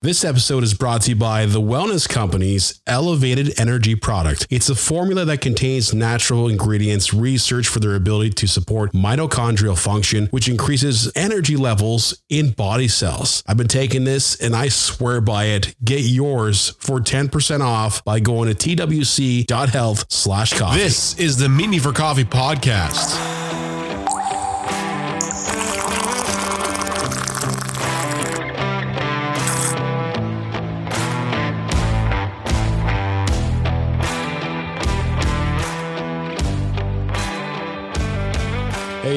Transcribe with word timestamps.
This 0.00 0.24
episode 0.24 0.62
is 0.62 0.74
brought 0.74 1.02
to 1.02 1.10
you 1.10 1.16
by 1.16 1.44
the 1.46 1.60
Wellness 1.60 2.08
Company's 2.08 2.80
Elevated 2.86 3.58
Energy 3.58 3.96
product. 3.96 4.46
It's 4.48 4.70
a 4.70 4.76
formula 4.76 5.24
that 5.24 5.40
contains 5.40 5.92
natural 5.92 6.46
ingredients 6.46 7.12
researched 7.12 7.68
for 7.68 7.80
their 7.80 7.96
ability 7.96 8.30
to 8.30 8.46
support 8.46 8.92
mitochondrial 8.92 9.76
function, 9.76 10.26
which 10.26 10.48
increases 10.48 11.10
energy 11.16 11.56
levels 11.56 12.22
in 12.28 12.52
body 12.52 12.86
cells. 12.86 13.42
I've 13.48 13.56
been 13.56 13.66
taking 13.66 14.04
this 14.04 14.40
and 14.40 14.54
I 14.54 14.68
swear 14.68 15.20
by 15.20 15.46
it. 15.46 15.74
Get 15.82 16.04
yours 16.04 16.76
for 16.78 17.00
10% 17.00 17.60
off 17.60 18.04
by 18.04 18.20
going 18.20 18.54
to 18.54 18.76
twc.health 18.76 20.12
slash 20.12 20.56
coffee. 20.56 20.78
This 20.78 21.18
is 21.18 21.38
the 21.38 21.48
Meet 21.48 21.70
Me 21.70 21.78
for 21.80 21.92
Coffee 21.92 22.22
podcast. 22.22 23.57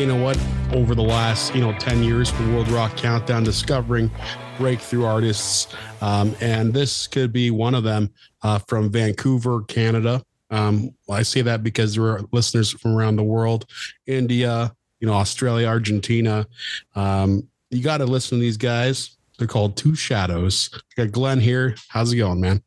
You 0.01 0.07
know 0.07 0.15
what? 0.15 0.35
Over 0.73 0.95
the 0.95 1.03
last, 1.03 1.53
you 1.53 1.61
know, 1.61 1.73
10 1.73 2.03
years 2.03 2.31
for 2.31 2.41
World 2.47 2.67
Rock 2.69 2.97
Countdown, 2.97 3.43
discovering 3.43 4.09
breakthrough 4.57 5.05
artists. 5.05 5.75
Um, 6.01 6.35
and 6.41 6.73
this 6.73 7.05
could 7.05 7.31
be 7.31 7.51
one 7.51 7.75
of 7.75 7.83
them 7.83 8.11
uh, 8.41 8.57
from 8.67 8.91
Vancouver, 8.91 9.61
Canada. 9.61 10.23
Um, 10.49 10.95
I 11.07 11.21
say 11.21 11.43
that 11.43 11.61
because 11.61 11.93
there 11.93 12.05
are 12.05 12.21
listeners 12.31 12.71
from 12.71 12.97
around 12.97 13.17
the 13.17 13.23
world, 13.23 13.67
India, 14.07 14.75
you 14.99 15.07
know, 15.07 15.13
Australia, 15.13 15.67
Argentina. 15.67 16.47
Um, 16.95 17.47
you 17.69 17.83
got 17.83 17.99
to 17.99 18.05
listen 18.05 18.39
to 18.39 18.41
these 18.41 18.57
guys. 18.57 19.17
They're 19.37 19.47
called 19.47 19.77
Two 19.77 19.93
Shadows. 19.93 20.71
Got 20.97 21.11
Glenn 21.11 21.39
here. 21.39 21.75
How's 21.89 22.11
it 22.11 22.17
going, 22.17 22.41
man? 22.41 22.63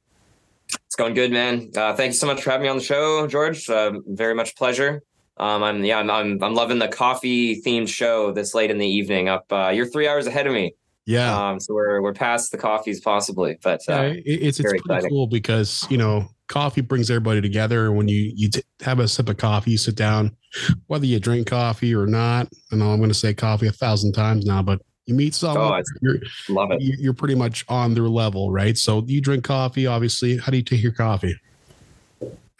It's 0.86 0.94
going 0.94 1.14
good, 1.14 1.32
man. 1.32 1.72
Uh, 1.76 1.96
thank 1.96 2.10
you 2.10 2.16
so 2.16 2.28
much 2.28 2.42
for 2.42 2.52
having 2.52 2.62
me 2.62 2.68
on 2.68 2.78
the 2.78 2.84
show, 2.84 3.26
George. 3.26 3.68
Uh, 3.68 3.94
very 4.06 4.36
much 4.36 4.54
pleasure. 4.54 5.02
Um, 5.36 5.62
I'm 5.62 5.84
yeah, 5.84 5.98
I'm, 5.98 6.10
I'm, 6.10 6.42
I'm 6.42 6.54
loving 6.54 6.78
the 6.78 6.88
coffee 6.88 7.60
themed 7.60 7.88
show 7.88 8.32
this 8.32 8.54
late 8.54 8.70
in 8.70 8.78
the 8.78 8.86
evening. 8.86 9.28
Up, 9.28 9.46
uh, 9.50 9.68
you're 9.68 9.86
three 9.86 10.06
hours 10.06 10.26
ahead 10.26 10.46
of 10.46 10.52
me. 10.52 10.74
Yeah. 11.06 11.50
Um, 11.50 11.60
so 11.60 11.74
we're 11.74 12.00
we're 12.00 12.14
past 12.14 12.50
the 12.50 12.58
coffees 12.58 13.00
possibly, 13.00 13.58
but 13.62 13.80
uh, 13.88 13.94
yeah, 13.94 14.02
it, 14.02 14.22
it's 14.24 14.60
it's 14.60 14.68
pretty 14.68 14.78
exciting. 14.78 15.10
cool 15.10 15.26
because 15.26 15.86
you 15.90 15.98
know 15.98 16.28
coffee 16.46 16.80
brings 16.80 17.10
everybody 17.10 17.40
together. 17.40 17.92
When 17.92 18.08
you 18.08 18.32
you 18.34 18.48
t- 18.48 18.62
have 18.80 19.00
a 19.00 19.08
sip 19.08 19.28
of 19.28 19.36
coffee, 19.36 19.72
you 19.72 19.78
sit 19.78 19.96
down, 19.96 20.36
whether 20.86 21.04
you 21.04 21.18
drink 21.20 21.48
coffee 21.48 21.94
or 21.94 22.06
not. 22.06 22.48
I 22.72 22.76
know 22.76 22.90
I'm 22.90 22.98
going 22.98 23.10
to 23.10 23.14
say 23.14 23.34
coffee 23.34 23.66
a 23.66 23.72
thousand 23.72 24.12
times 24.12 24.46
now, 24.46 24.62
but 24.62 24.80
you 25.06 25.14
meet 25.14 25.34
someone, 25.34 25.82
oh, 25.82 25.82
you're, 26.00 26.18
love 26.48 26.70
it. 26.70 26.80
You're 26.80 27.12
pretty 27.12 27.34
much 27.34 27.64
on 27.68 27.92
their 27.92 28.08
level, 28.08 28.50
right? 28.50 28.76
So 28.76 29.04
you 29.06 29.20
drink 29.20 29.44
coffee, 29.44 29.86
obviously. 29.86 30.38
How 30.38 30.50
do 30.50 30.56
you 30.56 30.62
take 30.62 30.82
your 30.82 30.92
coffee? 30.92 31.38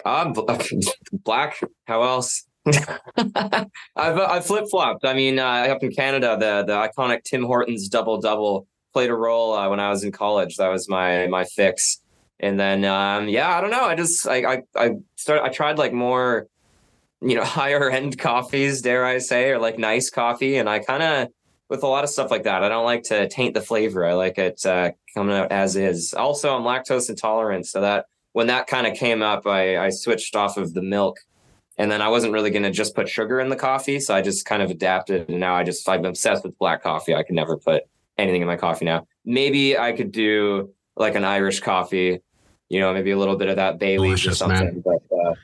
Um, 0.05 0.35
black. 1.25 1.59
How 1.87 2.03
else? 2.03 2.45
I've 3.17 3.69
I 3.97 4.41
flip 4.41 4.65
flopped. 4.71 5.05
I 5.05 5.13
mean, 5.13 5.39
uh, 5.39 5.45
up 5.45 5.83
in 5.83 5.93
Canada, 5.93 6.37
the 6.39 6.65
the 6.67 6.73
iconic 6.75 7.23
Tim 7.25 7.45
Hortons 7.45 7.89
double 7.89 8.21
double 8.21 8.67
played 8.93 9.11
a 9.11 9.15
role 9.15 9.53
uh, 9.53 9.69
when 9.69 9.81
I 9.81 9.91
was 9.91 10.03
in 10.03 10.13
college. 10.13 10.57
That 10.57 10.69
was 10.69 10.89
my 10.89 11.27
my 11.27 11.45
fix. 11.45 12.01
And 12.41 12.59
then 12.59 12.85
um, 12.85 13.29
yeah, 13.29 13.55
I 13.57 13.61
don't 13.61 13.71
know. 13.71 13.85
I 13.85 13.95
just 13.95 14.27
I 14.27 14.45
I 14.45 14.63
I 14.77 14.91
started. 15.17 15.45
I 15.45 15.49
tried 15.51 15.79
like 15.79 15.93
more, 15.93 16.49
you 17.21 17.35
know, 17.35 17.45
higher 17.45 17.91
end 17.91 18.19
coffees, 18.19 18.81
dare 18.81 19.05
I 19.05 19.19
say, 19.19 19.51
or 19.51 19.59
like 19.59 19.79
nice 19.79 20.09
coffee. 20.09 20.57
And 20.57 20.69
I 20.69 20.79
kind 20.79 21.03
of 21.03 21.29
with 21.69 21.83
a 21.83 21.87
lot 21.87 22.05
of 22.05 22.11
stuff 22.11 22.31
like 22.31 22.45
that, 22.45 22.63
I 22.65 22.69
don't 22.69 22.85
like 22.85 23.03
to 23.05 23.29
taint 23.29 23.55
the 23.55 23.61
flavor. 23.61 24.07
I 24.07 24.15
like 24.15 24.39
it 24.39 24.65
uh, 24.65 24.93
coming 25.15 25.37
out 25.37 25.53
as 25.53 25.77
is. 25.77 26.15
Also, 26.15 26.55
I'm 26.55 26.63
lactose 26.63 27.11
intolerant, 27.11 27.67
so 27.67 27.83
that 27.83 28.07
when 28.33 28.47
that 28.47 28.69
kind 28.69 28.87
of 28.87 28.95
came 28.95 29.21
up, 29.21 29.47
I 29.47 29.77
I 29.77 29.91
switched 29.91 30.35
off 30.35 30.57
of 30.57 30.73
the 30.73 30.83
milk 30.83 31.19
and 31.77 31.91
then 31.91 32.01
I 32.01 32.09
wasn't 32.09 32.33
really 32.33 32.51
going 32.51 32.63
to 32.63 32.71
just 32.71 32.95
put 32.95 33.09
sugar 33.09 33.41
in 33.41 33.49
the 33.49 33.57
coffee. 33.57 33.99
So 34.01 34.15
I 34.15 34.23
just 34.23 34.47
kind 34.47 34.63
of 34.63 34.71
adapted. 34.71 35.29
And 35.29 35.41
now 35.41 35.55
I 35.55 35.65
just, 35.65 35.89
I'm 35.89 36.05
obsessed 36.05 36.45
with 36.45 36.57
black 36.59 36.83
coffee. 36.83 37.15
I 37.15 37.23
can 37.23 37.35
never 37.35 37.57
put 37.57 37.83
anything 38.17 38.43
in 38.43 38.47
my 38.47 38.57
coffee 38.57 38.85
now. 38.85 39.07
Maybe 39.25 39.77
I 39.77 39.93
could 39.93 40.13
do 40.13 40.71
like 40.97 41.17
an 41.17 41.25
Irish 41.25 41.61
coffee, 41.61 42.21
you 42.69 42.81
know, 42.81 42.93
maybe 42.95 43.11
a 43.11 43.19
little 43.19 43.37
bit 43.37 43.49
of 43.49 43.57
that 43.57 43.79
Bailey's 43.79 44.25
or 44.27 44.35
something. 44.35 44.83
Man. 44.83 44.85
But, 44.85 45.17
uh, 45.17 45.35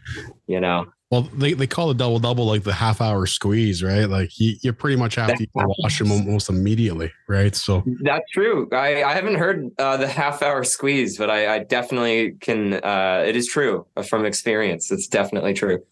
you 0.46 0.60
know, 0.60 0.86
well, 1.10 1.22
they, 1.22 1.54
they 1.54 1.66
call 1.66 1.88
the 1.88 1.94
double 1.94 2.20
double 2.20 2.46
like 2.46 2.62
the 2.62 2.72
half 2.72 3.00
hour 3.00 3.26
squeeze, 3.26 3.82
right? 3.82 4.04
Like 4.04 4.38
you, 4.38 4.54
you 4.60 4.72
pretty 4.72 4.94
much 4.94 5.16
have 5.16 5.36
to 5.36 5.46
wash 5.52 5.98
them 5.98 6.12
almost 6.12 6.48
immediately, 6.48 7.10
right? 7.26 7.52
So 7.56 7.82
that's 8.02 8.30
true. 8.30 8.68
I, 8.70 9.02
I 9.02 9.12
haven't 9.14 9.34
heard 9.34 9.72
uh, 9.76 9.96
the 9.96 10.06
half 10.06 10.40
hour 10.40 10.62
squeeze, 10.62 11.18
but 11.18 11.28
I, 11.28 11.56
I 11.56 11.58
definitely 11.64 12.36
can. 12.40 12.74
Uh, 12.74 13.24
it 13.26 13.34
is 13.34 13.48
true 13.48 13.86
from 14.08 14.24
experience. 14.24 14.92
It's 14.92 15.08
definitely 15.08 15.52
true. 15.52 15.82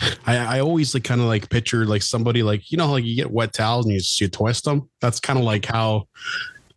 I, 0.00 0.36
I 0.36 0.60
always 0.60 0.92
like 0.94 1.04
kind 1.04 1.20
of 1.20 1.26
like 1.26 1.48
picture 1.48 1.86
like 1.86 2.02
somebody 2.02 2.42
like 2.42 2.70
you 2.70 2.76
know 2.76 2.90
like 2.90 3.04
you 3.04 3.16
get 3.16 3.30
wet 3.30 3.52
towels 3.52 3.86
and 3.86 3.94
you 3.94 4.00
you 4.20 4.28
twist 4.28 4.64
them. 4.64 4.88
That's 5.00 5.20
kind 5.20 5.38
of 5.38 5.44
like 5.44 5.64
how 5.64 6.08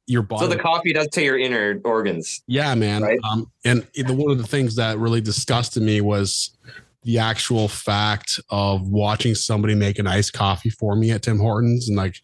your 0.07 0.21
body. 0.21 0.45
So 0.45 0.47
the 0.47 0.57
coffee 0.57 0.93
does 0.93 1.07
to 1.09 1.23
your 1.23 1.37
inner 1.37 1.79
organs. 1.83 2.41
Yeah, 2.47 2.73
man. 2.75 3.03
Right? 3.03 3.19
Um, 3.29 3.51
and 3.65 3.85
the, 3.93 4.13
one 4.13 4.31
of 4.31 4.37
the 4.37 4.47
things 4.47 4.75
that 4.75 4.97
really 4.97 5.21
disgusted 5.21 5.83
me 5.83 6.01
was 6.01 6.57
the 7.03 7.19
actual 7.19 7.67
fact 7.67 8.39
of 8.49 8.89
watching 8.89 9.35
somebody 9.35 9.75
make 9.75 9.99
an 9.99 10.07
iced 10.07 10.33
coffee 10.33 10.69
for 10.69 10.95
me 10.95 11.11
at 11.11 11.21
Tim 11.21 11.39
Hortons, 11.39 11.87
and 11.87 11.97
like 11.97 12.15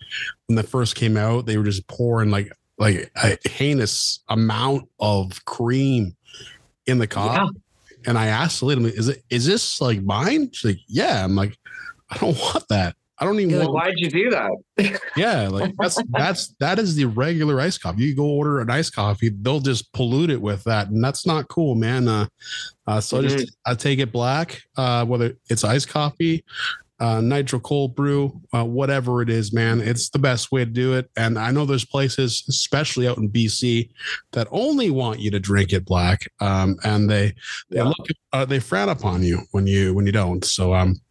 when 0.48 0.56
the 0.56 0.64
first 0.64 0.96
came 0.96 1.18
out, 1.18 1.46
they 1.46 1.58
were 1.58 1.64
just 1.64 1.88
pouring 1.88 2.32
like 2.32 2.52
like 2.78 3.12
a 3.24 3.38
heinous 3.48 4.20
amount 4.30 4.90
of 5.00 5.44
cream 5.46 6.16
in 6.88 6.98
the 7.00 7.08
coffee. 7.08 7.42
Yeah 7.44 7.62
and 8.08 8.18
I 8.18 8.28
asked 8.28 8.60
the 8.60 8.66
lady, 8.66 8.86
"Is 8.86 9.10
it 9.10 9.24
is 9.30 9.46
this 9.46 9.82
like 9.82 10.02
mine?" 10.02 10.50
She's 10.52 10.72
like, 10.72 10.80
"Yeah." 10.88 11.24
I'm 11.24 11.36
like, 11.36 11.58
"I 12.10 12.18
don't 12.18 12.38
want 12.40 12.68
that. 12.70 12.96
I 13.18 13.26
don't 13.26 13.40
even." 13.40 13.60
Like, 13.60 13.70
Why'd 13.70 13.94
you 13.98 14.10
do 14.10 14.30
that? 14.32 15.02
yeah, 15.18 15.48
like 15.48 15.74
that's 15.78 16.02
that's 16.10 16.56
that 16.60 16.80
is 16.80 16.96
the 16.96 17.06
regular 17.06 17.60
iced 17.62 17.82
coffee. 17.82 18.04
You 18.04 18.16
go 18.16 18.26
order 18.26 18.60
an 18.60 18.70
iced 18.70 18.94
coffee, 18.94 19.30
they'll 19.30 19.60
just 19.60 19.92
pollute 19.94 20.30
it 20.30 20.42
with 20.42 20.64
that, 20.66 20.90
and 20.90 21.04
that's 21.04 21.26
not 21.26 21.48
cool, 21.48 21.76
man. 21.76 22.08
Uh, 22.08 22.28
uh, 22.88 23.00
so 23.00 23.18
mm-hmm. 23.18 23.26
I 23.26 23.30
just 23.30 23.58
I 23.66 23.74
take 23.76 24.00
it 24.00 24.12
black, 24.12 24.62
uh, 24.78 25.06
whether 25.06 25.38
it's 25.50 25.64
iced 25.64 25.90
coffee 25.90 26.44
uh, 27.00 27.22
nitro 27.22 27.60
cold 27.60 27.96
brew, 27.96 28.42
uh, 28.54 28.64
whatever 28.64 29.22
it 29.22 29.30
is, 29.30 29.54
man. 29.54 29.82
It's 29.82 30.10
the 30.10 30.20
best 30.20 30.52
way 30.52 30.64
to 30.64 30.72
do 30.72 30.94
it. 30.94 31.10
And 31.18 31.38
I 31.38 31.52
know 31.52 31.66
there's 31.66 31.86
places, 31.86 32.44
especially 32.48 33.08
out 33.08 33.18
in 33.18 33.30
BC, 33.30 33.90
that 34.32 34.48
only 34.52 34.90
want 34.90 35.20
you 35.20 35.32
to 35.32 35.40
drink 35.40 35.74
it 35.74 35.86
black, 35.86 36.28
um, 36.40 36.78
and 36.84 37.10
they 37.10 37.36
they 37.70 37.78
yeah. 37.78 37.84
look 37.84 38.08
uh, 38.34 38.46
they 38.46 38.60
frown 38.60 38.90
upon 38.90 39.24
you 39.24 39.42
when 39.52 39.68
you 39.68 39.94
when 39.94 40.06
you 40.06 40.12
don't. 40.12 40.46
So 40.46 40.74
um, 40.74 41.02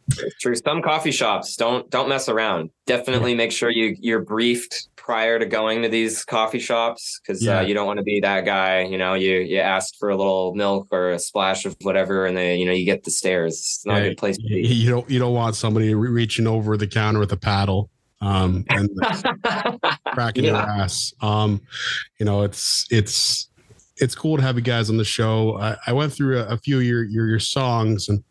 true. 0.41 0.55
Some 0.55 0.83
coffee 0.83 1.11
shops 1.11 1.57
don't 1.57 1.89
don't 1.91 2.09
mess 2.09 2.29
around. 2.29 2.71
Definitely 2.87 3.33
yeah. 3.33 3.39
make 3.39 3.53
sure 3.53 3.71
you 3.71 3.97
you're 4.01 4.21
briefed 4.21 4.89
prior 5.05 5.39
to 5.39 5.45
going 5.45 5.83
to 5.83 5.89
these 5.89 6.25
coffee 6.25 6.59
shops 6.59 7.21
because 7.21 7.47
uh, 7.47 7.51
yeah. 7.51 7.59
uh, 7.59 7.63
you 7.63 7.75
don't 7.75 7.87
want 7.87 7.99
to 7.99 8.03
be 8.03 8.21
that 8.21 8.47
guy. 8.47 8.81
You 8.81 8.97
know, 8.97 9.13
you 9.13 9.37
you 9.37 9.59
ask 9.59 9.95
for 9.99 10.09
a 10.09 10.17
little 10.17 10.55
milk 10.55 10.89
or 10.91 11.11
a 11.11 11.19
splash 11.19 11.67
of 11.67 11.77
whatever, 11.83 12.25
and 12.25 12.37
then 12.37 12.59
you 12.59 12.67
know 12.67 12.73
you 12.73 12.87
get 12.87 13.05
the 13.05 13.11
stares. 13.11 13.55
It's 13.55 13.87
not 13.87 13.97
yeah, 13.97 14.01
a 14.01 14.09
good 14.09 14.19
place 14.19 14.39
to 14.39 14.43
be. 14.43 14.67
You 14.67 14.91
don't 14.91 15.09
you 15.09 15.19
don't 15.19 15.35
want 15.35 15.57
somebody 15.57 15.95
reaching 15.95 16.47
over 16.47 16.77
the 16.77 16.87
counter 16.87 17.21
with 17.21 17.33
a 17.33 17.37
paddle 17.37 17.91
um, 18.23 18.65
and 18.71 18.89
cracking 20.15 20.45
yeah. 20.45 20.51
your 20.51 20.59
ass. 20.59 21.13
Um, 21.21 21.61
you 22.19 22.25
know, 22.25 22.43
it's 22.43 22.87
it's 22.91 23.51
it's 23.99 24.15
cool 24.15 24.39
to 24.39 24.43
have 24.43 24.57
you 24.57 24.63
guys 24.63 24.89
on 24.89 24.97
the 24.97 25.05
show. 25.05 25.59
I, 25.59 25.77
I 25.87 25.93
went 25.93 26.13
through 26.13 26.41
a, 26.41 26.47
a, 26.47 26.57
few 26.57 26.79
of 26.79 26.83
your, 26.83 27.05
your 27.05 27.29
your 27.29 27.39
songs, 27.41 28.09
and 28.09 28.25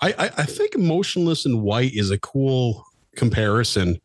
I, 0.00 0.14
I 0.18 0.30
I 0.38 0.44
think 0.44 0.78
"Motionless 0.78 1.44
in 1.44 1.60
White" 1.60 1.92
is 1.92 2.10
a 2.10 2.18
cool 2.18 2.84
comparison 3.16 4.00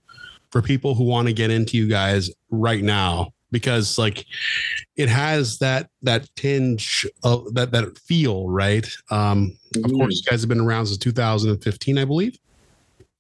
for 0.51 0.61
people 0.61 0.95
who 0.95 1.03
want 1.03 1.27
to 1.27 1.33
get 1.33 1.49
into 1.49 1.77
you 1.77 1.87
guys 1.87 2.29
right 2.49 2.83
now 2.83 3.33
because 3.51 3.97
like 3.97 4.25
it 4.95 5.09
has 5.09 5.59
that 5.59 5.89
that 6.01 6.29
tinge 6.35 7.05
of 7.23 7.53
that 7.53 7.71
that 7.71 7.97
feel 7.97 8.49
right? 8.49 8.87
Um 9.09 9.57
mm. 9.75 9.85
of 9.85 9.91
course 9.91 10.21
you 10.23 10.29
guys 10.29 10.41
have 10.41 10.49
been 10.49 10.61
around 10.61 10.87
since 10.87 10.97
2015 10.99 11.97
i 11.97 12.05
believe. 12.05 12.37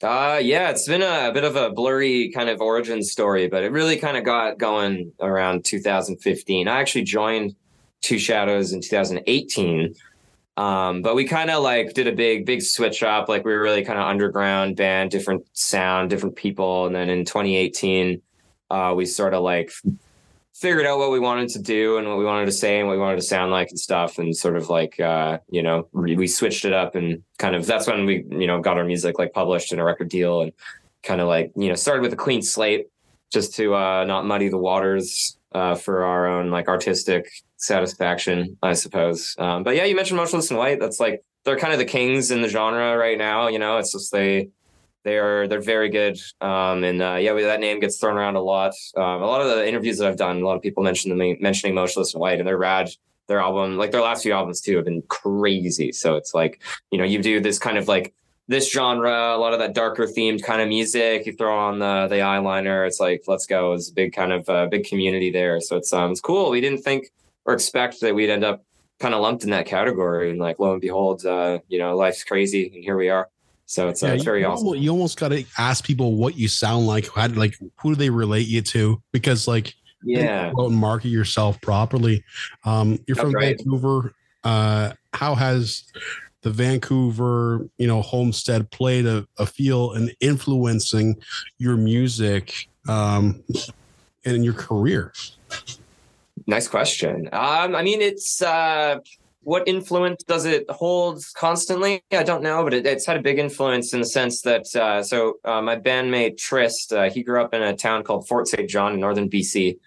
Uh 0.01 0.39
yeah 0.41 0.69
it's 0.69 0.87
been 0.87 1.03
a, 1.03 1.29
a, 1.29 1.31
bit 1.31 1.43
of 1.43 1.55
a 1.55 1.69
blurry 1.69 2.31
kind 2.31 2.49
of 2.49 2.59
origin 2.59 3.03
story 3.03 3.47
but 3.47 3.63
it 3.63 3.71
really 3.71 3.97
kind 3.97 4.17
of 4.17 4.23
got 4.23 4.57
going 4.57 5.11
around 5.19 5.63
2015 5.63 6.67
i 6.67 6.79
actually 6.79 7.03
joined 7.03 7.55
two 8.01 8.17
shadows 8.17 8.73
in 8.73 8.81
2018 8.81 9.93
um, 10.61 11.01
but 11.01 11.15
we 11.15 11.25
kind 11.25 11.49
of 11.49 11.63
like 11.63 11.95
did 11.95 12.05
a 12.05 12.11
big, 12.11 12.45
big 12.45 12.61
switch 12.61 13.01
up. 13.01 13.27
Like 13.27 13.43
we 13.43 13.51
were 13.51 13.61
really 13.63 13.83
kind 13.83 13.97
of 13.97 14.05
underground 14.05 14.75
band, 14.75 15.09
different 15.09 15.43
sound, 15.53 16.11
different 16.11 16.35
people. 16.35 16.85
And 16.85 16.95
then 16.95 17.09
in 17.09 17.25
2018, 17.25 18.21
uh, 18.69 18.93
we 18.95 19.07
sort 19.07 19.33
of 19.33 19.41
like 19.41 19.71
figured 20.53 20.85
out 20.85 20.99
what 20.99 21.09
we 21.09 21.19
wanted 21.19 21.49
to 21.49 21.59
do 21.59 21.97
and 21.97 22.07
what 22.07 22.19
we 22.19 22.25
wanted 22.25 22.45
to 22.45 22.51
say 22.51 22.77
and 22.77 22.87
what 22.87 22.93
we 22.93 22.99
wanted 22.99 23.15
to 23.15 23.23
sound 23.23 23.51
like 23.51 23.69
and 23.71 23.79
stuff. 23.79 24.19
And 24.19 24.37
sort 24.37 24.55
of 24.55 24.69
like, 24.69 24.99
uh, 24.99 25.39
you 25.49 25.63
know, 25.63 25.87
we 25.93 26.27
switched 26.27 26.63
it 26.63 26.73
up 26.73 26.93
and 26.93 27.23
kind 27.39 27.55
of 27.55 27.65
that's 27.65 27.87
when 27.87 28.05
we, 28.05 28.23
you 28.29 28.45
know, 28.45 28.61
got 28.61 28.77
our 28.77 28.85
music 28.85 29.17
like 29.17 29.33
published 29.33 29.73
in 29.73 29.79
a 29.79 29.83
record 29.83 30.09
deal 30.09 30.41
and 30.41 30.51
kind 31.01 31.21
of 31.21 31.27
like, 31.27 31.51
you 31.55 31.69
know, 31.69 31.75
started 31.75 32.03
with 32.03 32.13
a 32.13 32.17
clean 32.17 32.43
slate 32.43 32.85
just 33.33 33.55
to 33.55 33.73
uh, 33.73 34.03
not 34.03 34.27
muddy 34.27 34.47
the 34.47 34.59
waters 34.59 35.39
uh, 35.53 35.73
for 35.73 36.03
our 36.03 36.27
own 36.27 36.51
like 36.51 36.67
artistic 36.67 37.25
satisfaction, 37.61 38.57
I 38.61 38.73
suppose. 38.73 39.35
Um, 39.37 39.63
but 39.63 39.75
yeah, 39.75 39.85
you 39.85 39.95
mentioned 39.95 40.17
Motionless 40.17 40.51
in 40.51 40.57
White. 40.57 40.79
That's 40.79 40.99
like 40.99 41.23
they're 41.45 41.57
kind 41.57 41.73
of 41.73 41.79
the 41.79 41.85
kings 41.85 42.31
in 42.31 42.41
the 42.41 42.49
genre 42.49 42.97
right 42.97 43.17
now. 43.17 43.47
You 43.47 43.59
know, 43.59 43.77
it's 43.77 43.93
just 43.93 44.11
they 44.11 44.49
they 45.03 45.17
are 45.17 45.47
they're 45.47 45.61
very 45.61 45.89
good. 45.89 46.19
Um, 46.41 46.83
and 46.83 47.01
uh, 47.01 47.17
yeah, 47.19 47.33
that 47.33 47.59
name 47.59 47.79
gets 47.79 47.97
thrown 47.97 48.17
around 48.17 48.35
a 48.35 48.41
lot. 48.41 48.73
Um, 48.97 49.21
a 49.21 49.25
lot 49.25 49.41
of 49.41 49.55
the 49.55 49.67
interviews 49.67 49.99
that 49.99 50.07
I've 50.07 50.17
done, 50.17 50.41
a 50.41 50.45
lot 50.45 50.55
of 50.55 50.61
people 50.61 50.83
mention 50.83 51.15
mentioning 51.39 51.75
Motionless 51.75 52.13
in 52.13 52.19
White, 52.19 52.39
and 52.39 52.47
they're 52.47 52.57
rad. 52.57 52.89
Their 53.27 53.39
album, 53.39 53.77
like 53.77 53.91
their 53.91 54.01
last 54.01 54.23
few 54.23 54.33
albums 54.33 54.59
too, 54.59 54.75
have 54.75 54.85
been 54.85 55.03
crazy. 55.03 55.93
So 55.93 56.15
it's 56.15 56.33
like 56.33 56.61
you 56.91 56.97
know 56.97 57.05
you 57.05 57.21
do 57.21 57.39
this 57.39 57.59
kind 57.59 57.77
of 57.77 57.87
like 57.87 58.13
this 58.47 58.69
genre, 58.69 59.33
a 59.33 59.37
lot 59.37 59.53
of 59.53 59.59
that 59.59 59.73
darker 59.73 60.05
themed 60.05 60.43
kind 60.43 60.61
of 60.61 60.67
music. 60.67 61.25
You 61.25 61.33
throw 61.33 61.57
on 61.57 61.79
the 61.79 62.07
the 62.09 62.17
eyeliner, 62.17 62.85
it's 62.85 62.99
like 62.99 63.23
let's 63.27 63.45
go. 63.45 63.73
It's 63.73 63.89
a 63.89 63.93
big 63.93 64.13
kind 64.13 64.33
of 64.33 64.49
uh, 64.49 64.67
big 64.67 64.85
community 64.85 65.31
there. 65.31 65.61
So 65.61 65.77
it's 65.77 65.93
um 65.93 66.11
it's 66.11 66.19
cool. 66.19 66.49
We 66.49 66.59
didn't 66.59 66.81
think 66.81 67.11
or 67.51 67.53
expect 67.53 67.99
that 67.99 68.15
we'd 68.15 68.29
end 68.29 68.43
up 68.43 68.63
kind 68.99 69.13
of 69.13 69.21
lumped 69.21 69.43
in 69.43 69.49
that 69.49 69.65
category, 69.65 70.29
and 70.29 70.39
like 70.39 70.57
lo 70.59 70.71
and 70.71 70.81
behold, 70.81 71.25
uh, 71.25 71.59
you 71.67 71.77
know, 71.77 71.95
life's 71.95 72.23
crazy, 72.23 72.71
and 72.73 72.83
here 72.83 72.95
we 72.95 73.09
are. 73.09 73.27
So 73.65 73.87
it's, 73.89 74.03
uh, 74.03 74.07
it's 74.07 74.23
very 74.23 74.41
you 74.41 74.47
awesome. 74.47 74.67
Almost, 74.67 74.83
you 74.83 74.91
almost 74.91 75.19
got 75.19 75.29
to 75.29 75.45
ask 75.57 75.85
people 75.85 76.15
what 76.15 76.35
you 76.37 76.47
sound 76.47 76.87
like. 76.87 77.09
How, 77.13 77.27
like 77.27 77.55
who 77.81 77.89
do 77.91 77.95
they 77.95 78.09
relate 78.09 78.47
you 78.47 78.61
to? 78.61 79.01
Because 79.11 79.47
like 79.47 79.73
yeah, 80.03 80.51
go 80.55 80.67
and 80.67 80.75
market 80.75 81.09
yourself 81.09 81.59
properly. 81.61 82.23
Um, 82.63 82.99
you're 83.07 83.15
That's 83.15 83.21
from 83.21 83.33
right. 83.33 83.57
Vancouver. 83.57 84.13
Uh, 84.43 84.93
how 85.13 85.35
has 85.35 85.83
the 86.41 86.49
Vancouver, 86.49 87.67
you 87.77 87.87
know, 87.87 88.01
homestead 88.01 88.71
played 88.71 89.05
a, 89.05 89.27
a 89.37 89.45
feel 89.45 89.93
in 89.93 90.11
influencing 90.19 91.15
your 91.57 91.77
music 91.77 92.67
um, 92.87 93.43
and 94.25 94.35
in 94.35 94.43
your 94.43 94.53
career? 94.53 95.13
Nice 96.47 96.67
question. 96.67 97.29
Um, 97.31 97.75
I 97.75 97.81
mean, 97.83 98.01
it's 98.01 98.41
uh, 98.41 98.99
what 99.43 99.67
influence 99.67 100.23
does 100.23 100.45
it 100.45 100.69
hold 100.69 101.23
constantly? 101.35 102.03
I 102.11 102.23
don't 102.23 102.43
know, 102.43 102.63
but 102.63 102.73
it, 102.73 102.85
it's 102.85 103.05
had 103.05 103.17
a 103.17 103.21
big 103.21 103.39
influence 103.39 103.93
in 103.93 103.99
the 103.99 104.05
sense 104.05 104.41
that 104.41 104.75
uh, 104.75 105.03
so 105.03 105.35
uh, 105.43 105.61
my 105.61 105.75
bandmate 105.75 106.37
Trist, 106.37 106.93
uh, 106.93 107.09
he 107.09 107.23
grew 107.23 107.41
up 107.41 107.53
in 107.53 107.61
a 107.61 107.75
town 107.75 108.03
called 108.03 108.27
Fort 108.27 108.47
St. 108.47 108.69
John 108.69 108.93
in 108.93 108.99
northern 108.99 109.29
BC, 109.29 109.77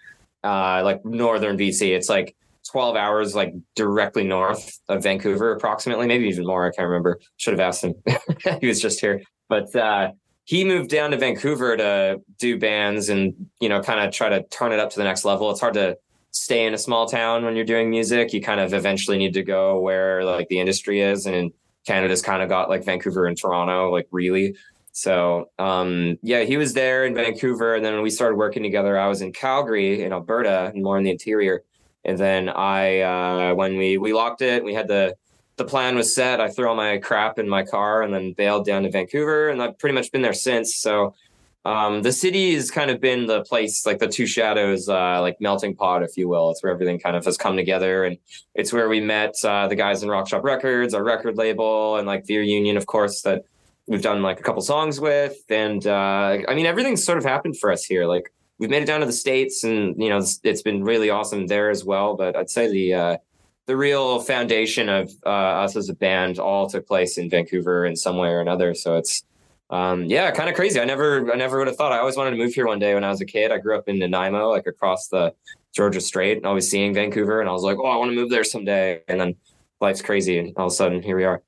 uh, 0.43 0.83
like 0.83 1.05
northern 1.05 1.57
BC. 1.57 1.95
It's 1.95 2.09
like 2.09 2.35
12 2.69 2.95
hours, 2.95 3.35
like 3.35 3.53
directly 3.75 4.23
north 4.23 4.79
of 4.89 5.03
Vancouver, 5.03 5.53
approximately, 5.53 6.07
maybe 6.07 6.25
even 6.25 6.45
more. 6.45 6.65
I 6.65 6.71
can't 6.71 6.87
remember. 6.87 7.19
Should 7.37 7.53
have 7.53 7.59
asked 7.61 7.83
him. 7.83 7.95
he 8.59 8.67
was 8.67 8.81
just 8.81 8.99
here, 8.99 9.21
but 9.47 9.73
uh, 9.75 10.11
he 10.43 10.63
moved 10.63 10.89
down 10.89 11.11
to 11.11 11.17
Vancouver 11.17 11.77
to 11.77 12.21
do 12.39 12.59
bands 12.59 13.09
and 13.09 13.33
you 13.61 13.69
know 13.69 13.81
kind 13.81 14.05
of 14.05 14.13
try 14.13 14.29
to 14.29 14.43
turn 14.43 14.73
it 14.73 14.79
up 14.79 14.91
to 14.91 14.97
the 14.97 15.03
next 15.03 15.23
level. 15.23 15.49
It's 15.51 15.61
hard 15.61 15.75
to 15.75 15.97
stay 16.35 16.65
in 16.65 16.73
a 16.73 16.77
small 16.77 17.07
town 17.07 17.45
when 17.45 17.55
you're 17.55 17.65
doing 17.65 17.89
music. 17.89 18.33
You 18.33 18.41
kind 18.41 18.59
of 18.59 18.73
eventually 18.73 19.17
need 19.17 19.33
to 19.35 19.43
go 19.43 19.79
where 19.79 20.23
like 20.23 20.47
the 20.49 20.59
industry 20.59 21.01
is, 21.01 21.25
and 21.25 21.51
Canada's 21.87 22.21
kind 22.21 22.43
of 22.43 22.49
got 22.49 22.69
like 22.69 22.83
Vancouver 22.83 23.25
and 23.25 23.37
Toronto, 23.37 23.89
like 23.91 24.07
really. 24.11 24.55
So 24.91 25.49
um, 25.57 26.17
yeah, 26.21 26.43
he 26.43 26.57
was 26.57 26.73
there 26.73 27.05
in 27.05 27.15
Vancouver, 27.15 27.75
and 27.75 27.83
then 27.83 28.01
we 28.01 28.09
started 28.09 28.35
working 28.35 28.63
together, 28.63 28.97
I 28.99 29.07
was 29.07 29.21
in 29.21 29.31
Calgary 29.31 30.03
in 30.03 30.13
Alberta, 30.13 30.71
and 30.73 30.83
more 30.83 30.97
in 30.97 31.03
the 31.03 31.11
interior. 31.11 31.63
And 32.03 32.17
then 32.17 32.49
I, 32.49 32.99
uh, 32.99 33.55
when 33.55 33.77
we 33.77 33.97
we 33.97 34.13
locked 34.13 34.41
it, 34.41 34.63
we 34.63 34.73
had 34.73 34.87
the 34.87 35.15
the 35.57 35.65
plan 35.65 35.95
was 35.95 36.13
set. 36.13 36.41
I 36.41 36.49
threw 36.49 36.67
all 36.67 36.75
my 36.75 36.97
crap 36.97 37.39
in 37.39 37.47
my 37.47 37.63
car 37.63 38.03
and 38.03 38.13
then 38.13 38.33
bailed 38.33 38.65
down 38.65 38.83
to 38.83 38.91
Vancouver, 38.91 39.49
and 39.49 39.61
I've 39.61 39.79
pretty 39.79 39.95
much 39.95 40.11
been 40.11 40.21
there 40.21 40.33
since. 40.33 40.75
So 40.75 41.15
um, 41.65 42.03
the 42.03 42.11
city 42.11 42.53
has 42.53 42.69
kind 42.69 42.91
of 42.91 43.01
been 43.01 43.25
the 43.25 43.43
place, 43.43 43.87
like 43.87 43.97
the 43.97 44.07
two 44.07 44.27
shadows, 44.27 44.87
uh, 44.87 45.19
like 45.19 45.41
melting 45.41 45.75
pot, 45.75 46.03
if 46.03 46.15
you 46.15 46.29
will. 46.29 46.51
It's 46.51 46.61
where 46.61 46.71
everything 46.71 46.99
kind 46.99 47.15
of 47.15 47.25
has 47.25 47.37
come 47.37 47.57
together, 47.57 48.03
and 48.03 48.17
it's 48.53 48.71
where 48.71 48.87
we 48.87 49.01
met 49.01 49.33
uh, 49.43 49.67
the 49.67 49.75
guys 49.75 50.03
in 50.03 50.09
Rock 50.09 50.29
Shop 50.29 50.43
Records, 50.43 50.93
our 50.93 51.03
record 51.03 51.37
label, 51.37 51.97
and 51.97 52.05
like 52.05 52.25
the 52.25 52.35
Union, 52.35 52.77
of 52.77 52.85
course, 52.85 53.23
that 53.23 53.45
we've 53.87 54.03
done 54.03 54.21
like 54.21 54.39
a 54.39 54.43
couple 54.43 54.61
songs 54.61 54.99
with. 54.99 55.37
And 55.49 55.85
uh, 55.87 56.37
I 56.47 56.53
mean, 56.53 56.67
everything's 56.67 57.03
sort 57.03 57.17
of 57.17 57.23
happened 57.23 57.57
for 57.57 57.71
us 57.71 57.83
here. 57.83 58.05
Like 58.05 58.31
we've 58.59 58.69
made 58.69 58.83
it 58.83 58.85
down 58.85 58.99
to 58.99 59.07
the 59.07 59.13
states, 59.13 59.63
and 59.63 59.99
you 60.01 60.09
know 60.09 60.19
it's, 60.19 60.39
it's 60.43 60.61
been 60.61 60.83
really 60.83 61.09
awesome 61.09 61.47
there 61.47 61.71
as 61.71 61.83
well. 61.83 62.15
But 62.15 62.35
I'd 62.35 62.51
say 62.51 62.71
the 62.71 62.93
uh, 62.93 63.17
the 63.65 63.75
real 63.75 64.19
foundation 64.19 64.87
of 64.87 65.11
uh, 65.25 65.29
us 65.29 65.75
as 65.75 65.89
a 65.89 65.95
band 65.95 66.37
all 66.37 66.69
took 66.69 66.87
place 66.87 67.17
in 67.17 67.27
Vancouver 67.27 67.87
in 67.87 67.95
some 67.95 68.17
way 68.17 68.29
or 68.29 68.39
another. 68.39 68.75
So 68.75 68.97
it's 68.97 69.23
um, 69.69 70.03
yeah, 70.05 70.29
kind 70.31 70.49
of 70.49 70.55
crazy. 70.55 70.79
I 70.79 70.85
never 70.85 71.31
I 71.31 71.35
never 71.35 71.57
would 71.57 71.67
have 71.67 71.75
thought. 71.75 71.91
I 71.91 71.99
always 71.99 72.17
wanted 72.17 72.31
to 72.31 72.37
move 72.37 72.53
here 72.53 72.67
one 72.67 72.79
day 72.79 72.93
when 72.93 73.03
I 73.03 73.09
was 73.09 73.21
a 73.21 73.25
kid. 73.25 73.51
I 73.51 73.57
grew 73.57 73.77
up 73.77 73.87
in 73.87 73.97
Nanaimo, 73.99 74.49
like 74.49 74.67
across 74.67 75.07
the 75.07 75.33
Georgia 75.73 76.01
Strait, 76.01 76.37
and 76.37 76.45
always 76.45 76.69
seeing 76.69 76.93
Vancouver, 76.93 77.41
and 77.41 77.49
I 77.49 77.51
was 77.51 77.63
like, 77.63 77.77
oh, 77.77 77.85
I 77.85 77.97
want 77.97 78.11
to 78.11 78.15
move 78.15 78.29
there 78.29 78.43
someday. 78.43 79.01
And 79.07 79.19
then 79.19 79.35
life's 79.81 80.01
crazy, 80.01 80.37
and 80.37 80.53
all 80.57 80.67
of 80.67 80.71
a 80.71 80.75
sudden 80.75 81.01
here 81.01 81.17
we 81.17 81.23
are. 81.23 81.41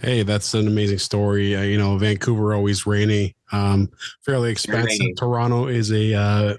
Hey, 0.00 0.22
that's 0.22 0.54
an 0.54 0.66
amazing 0.66 0.98
story. 0.98 1.56
Uh, 1.56 1.62
you 1.62 1.78
know, 1.78 1.96
Vancouver 1.96 2.54
always 2.54 2.86
rainy, 2.86 3.34
um, 3.52 3.90
fairly 4.24 4.50
expensive. 4.50 5.06
Toronto 5.16 5.66
is 5.66 5.90
a 5.90 6.14
uh, 6.14 6.56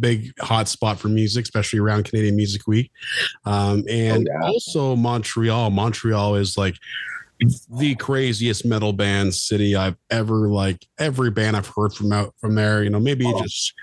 big 0.00 0.32
hot 0.40 0.66
spot 0.66 0.98
for 0.98 1.08
music, 1.08 1.44
especially 1.44 1.78
around 1.78 2.04
Canadian 2.04 2.34
Music 2.34 2.66
Week, 2.66 2.90
um, 3.44 3.84
and 3.88 4.28
oh, 4.28 4.40
yeah. 4.40 4.48
also 4.48 4.96
Montreal. 4.96 5.70
Montreal 5.70 6.34
is 6.36 6.56
like 6.56 6.76
the 7.40 7.94
craziest 7.96 8.64
metal 8.64 8.92
band 8.92 9.34
city 9.34 9.76
I've 9.76 9.96
ever 10.10 10.48
like. 10.48 10.86
Every 10.98 11.30
band 11.30 11.56
I've 11.56 11.68
heard 11.68 11.92
from 11.92 12.12
out 12.12 12.34
from 12.38 12.54
there, 12.54 12.82
you 12.82 12.90
know, 12.90 13.00
maybe 13.00 13.26
oh. 13.26 13.42
just 13.42 13.74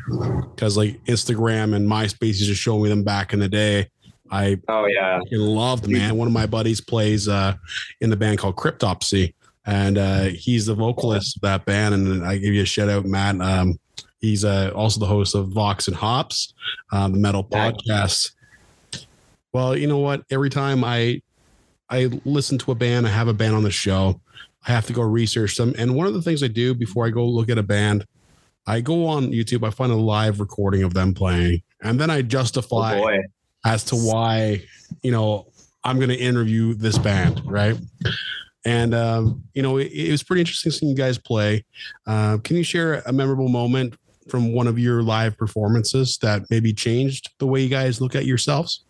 because 0.55 0.77
like 0.77 1.03
Instagram 1.05 1.75
and 1.75 1.88
MySpace 1.88 2.41
is 2.41 2.47
just 2.47 2.61
showing 2.61 2.83
me 2.83 2.89
them 2.89 3.03
back 3.03 3.33
in 3.33 3.39
the 3.39 3.50
day. 3.50 3.89
I 4.31 4.59
oh 4.67 4.88
yeah, 4.88 5.19
loved 5.31 5.88
man. 5.88 6.17
One 6.17 6.27
of 6.27 6.33
my 6.33 6.47
buddies 6.47 6.81
plays 6.81 7.27
uh, 7.27 7.53
in 8.01 8.09
the 8.09 8.15
band 8.15 8.39
called 8.39 8.55
Cryptopsy, 8.55 9.35
and 9.67 9.97
uh, 9.99 10.23
he's 10.23 10.65
the 10.65 10.73
vocalist 10.73 11.35
of 11.38 11.41
that 11.44 11.65
band. 11.65 11.94
And 11.94 12.25
I 12.25 12.38
give 12.38 12.53
you 12.53 12.63
a 12.63 12.65
shout 12.65 12.89
out, 12.89 13.06
Matt. 13.06 13.39
Um, 13.39 13.79
he's 14.19 14.44
uh, 14.44 14.71
also 14.73 14.99
the 14.99 15.06
host 15.06 15.35
of 15.35 15.49
Vox 15.49 15.88
and 15.88 15.95
Hops, 15.95 16.56
uh, 16.91 17.07
the 17.09 17.17
metal 17.17 17.44
podcast. 17.44 18.31
Well, 19.53 19.77
you 19.77 19.85
know 19.85 19.99
what? 19.99 20.23
Every 20.31 20.49
time 20.49 20.83
I 20.83 21.21
I 21.94 22.10
listen 22.25 22.57
to 22.60 22.72
a 22.72 22.75
band, 22.75 23.06
I 23.06 23.12
have 23.12 23.28
a 23.28 23.34
band 23.34 23.56
on 23.56 23.62
the 23.62 23.72
show. 23.72 24.19
I 24.68 24.72
have 24.72 24.88
to 24.88 24.94
go 24.94 25.04
research 25.04 25.57
them. 25.57 25.75
And 25.78 25.95
one 25.95 26.07
of 26.07 26.16
the 26.16 26.22
things 26.24 26.42
I 26.42 26.48
do 26.48 26.74
before 26.74 27.06
I 27.06 27.12
go 27.12 27.24
look 27.25 27.50
at 27.50 27.60
a 27.60 27.63
band, 27.63 28.06
I 28.66 28.81
go 28.81 29.06
on 29.06 29.28
YouTube, 29.28 29.66
I 29.66 29.69
find 29.69 29.92
a 29.92 29.95
live 29.95 30.40
recording 30.40 30.84
of 30.84 30.94
them 30.94 31.13
playing, 31.13 31.62
and 31.81 32.00
then 32.00 32.10
I 32.10 32.24
justify 32.24 33.00
oh 33.00 33.22
as 33.66 33.84
to 33.86 33.95
why, 33.95 34.62
you 35.04 35.12
know, 35.12 35.48
I'm 35.84 35.98
going 35.98 36.10
to 36.10 36.18
interview 36.18 36.73
this 36.73 36.97
band, 36.97 37.42
right? 37.45 37.78
And 38.66 38.95
um, 38.95 39.44
you 39.54 39.62
know, 39.62 39.78
it, 39.78 39.92
it, 39.92 40.12
was 40.12 40.23
pretty 40.23 40.42
interesting 40.42 40.71
seeing 40.71 40.90
you 40.90 40.95
guys 40.95 41.18
play. 41.18 41.66
Uh, 42.07 42.38
can 42.38 42.56
you 42.56 42.64
share 42.64 43.04
a 43.06 43.12
memorable 43.12 43.50
moment 43.50 43.95
from 44.30 44.54
one 44.54 44.68
of 44.68 44.80
your 44.80 45.04
live 45.04 45.38
performances 45.38 46.18
that 46.21 46.44
maybe 46.50 46.73
changed 46.73 47.30
the 47.40 47.45
way 47.45 47.62
you 47.62 47.69
guys 47.69 48.00
look 48.00 48.16
at 48.16 48.26
yourselves? 48.26 48.85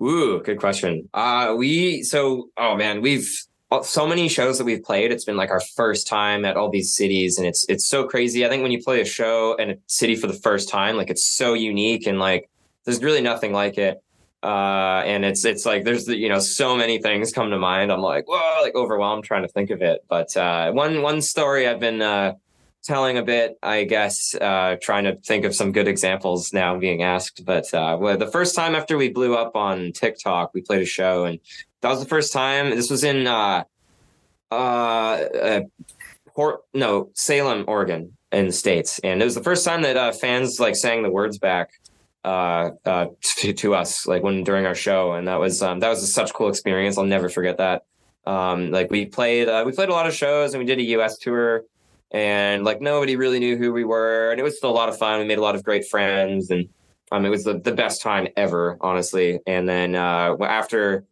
Ooh, 0.00 0.42
good 0.42 0.58
question. 0.58 1.08
Uh, 1.12 1.54
we 1.56 2.02
so 2.02 2.48
oh 2.56 2.76
man, 2.76 3.02
we've 3.02 3.44
so 3.82 4.06
many 4.06 4.28
shows 4.28 4.58
that 4.58 4.64
we've 4.64 4.82
played. 4.82 5.10
It's 5.10 5.24
been 5.24 5.36
like 5.36 5.50
our 5.50 5.60
first 5.60 6.06
time 6.06 6.44
at 6.44 6.56
all 6.56 6.70
these 6.70 6.94
cities, 6.94 7.38
and 7.38 7.46
it's 7.46 7.64
it's 7.68 7.86
so 7.86 8.06
crazy. 8.06 8.44
I 8.44 8.48
think 8.48 8.62
when 8.62 8.72
you 8.72 8.82
play 8.82 9.00
a 9.00 9.04
show 9.04 9.54
in 9.54 9.70
a 9.70 9.74
city 9.86 10.16
for 10.16 10.26
the 10.26 10.34
first 10.34 10.68
time, 10.68 10.96
like 10.96 11.10
it's 11.10 11.24
so 11.24 11.54
unique 11.54 12.06
and 12.06 12.18
like 12.18 12.50
there's 12.84 13.02
really 13.02 13.22
nothing 13.22 13.52
like 13.52 13.78
it. 13.78 14.02
Uh, 14.42 15.02
and 15.06 15.24
it's 15.24 15.44
it's 15.44 15.64
like 15.64 15.84
there's 15.84 16.08
you 16.08 16.28
know 16.28 16.40
so 16.40 16.76
many 16.76 16.98
things 16.98 17.32
come 17.32 17.50
to 17.50 17.58
mind. 17.58 17.92
I'm 17.92 18.00
like 18.00 18.26
whoa, 18.28 18.62
like 18.62 18.74
overwhelmed 18.74 19.24
trying 19.24 19.42
to 19.42 19.48
think 19.48 19.70
of 19.70 19.82
it. 19.82 20.04
But 20.08 20.36
uh, 20.36 20.72
one 20.72 21.02
one 21.02 21.22
story 21.22 21.66
I've 21.68 21.80
been 21.80 22.02
uh, 22.02 22.34
telling 22.82 23.16
a 23.16 23.22
bit, 23.22 23.58
I 23.62 23.84
guess, 23.84 24.34
uh, 24.34 24.76
trying 24.80 25.04
to 25.04 25.16
think 25.16 25.44
of 25.44 25.54
some 25.54 25.72
good 25.72 25.88
examples 25.88 26.52
now 26.52 26.78
being 26.78 27.02
asked. 27.02 27.44
But 27.44 27.72
uh, 27.72 27.96
well, 28.00 28.16
the 28.16 28.26
first 28.26 28.54
time 28.54 28.74
after 28.74 28.96
we 28.96 29.08
blew 29.08 29.36
up 29.36 29.54
on 29.56 29.92
TikTok, 29.92 30.52
we 30.54 30.60
played 30.60 30.82
a 30.82 30.86
show, 30.86 31.24
and 31.24 31.38
that 31.80 31.88
was 31.88 32.00
the 32.00 32.08
first 32.08 32.32
time. 32.32 32.70
This 32.70 32.90
was 32.90 33.04
in 33.04 33.26
uh, 33.26 33.64
uh, 34.50 34.54
uh 34.54 35.60
Port, 36.34 36.62
no 36.74 37.10
Salem, 37.14 37.64
Oregon, 37.68 38.16
in 38.32 38.46
the 38.46 38.52
states, 38.52 38.98
and 39.00 39.20
it 39.20 39.24
was 39.24 39.34
the 39.34 39.42
first 39.42 39.64
time 39.64 39.82
that 39.82 39.96
uh, 39.96 40.12
fans 40.12 40.58
like 40.58 40.76
sang 40.76 41.02
the 41.02 41.10
words 41.10 41.38
back 41.38 41.70
uh, 42.24 42.70
to, 43.38 43.52
to 43.52 43.74
us 43.74 44.06
like 44.06 44.22
when 44.22 44.42
during 44.42 44.66
our 44.66 44.74
show, 44.74 45.12
and 45.12 45.28
that 45.28 45.38
was 45.38 45.62
um, 45.62 45.80
that 45.80 45.88
was 45.88 46.12
such 46.12 46.30
a 46.30 46.32
cool 46.32 46.48
experience. 46.48 46.98
I'll 46.98 47.04
never 47.04 47.28
forget 47.28 47.58
that. 47.58 47.84
Um, 48.24 48.70
like 48.70 48.90
we 48.90 49.06
played, 49.06 49.48
we 49.66 49.72
played 49.72 49.88
a 49.88 49.92
lot 49.92 50.06
of 50.06 50.14
shows, 50.14 50.54
and 50.54 50.60
we 50.60 50.66
did 50.66 50.78
a 50.78 50.82
U.S. 50.82 51.18
tour, 51.18 51.64
and 52.12 52.64
like 52.64 52.80
nobody 52.80 53.16
really 53.16 53.40
knew 53.40 53.56
who 53.56 53.72
we 53.72 53.84
were, 53.84 54.30
and 54.30 54.38
it 54.38 54.42
was 54.42 54.56
still 54.56 54.70
a 54.70 54.72
lot 54.72 54.88
of 54.88 54.96
fun. 54.96 55.18
We 55.18 55.26
made 55.26 55.38
a 55.38 55.42
lot 55.42 55.54
of 55.54 55.64
great 55.64 55.86
friends, 55.88 56.50
and 56.50 56.68
um, 57.10 57.24
it 57.24 57.30
was 57.30 57.44
the, 57.44 57.58
the 57.58 57.72
best 57.72 58.02
time 58.02 58.28
ever, 58.36 58.76
honestly. 58.80 59.40
And 59.46 59.68
then 59.68 59.94
uh, 59.94 60.36
after 60.42 61.04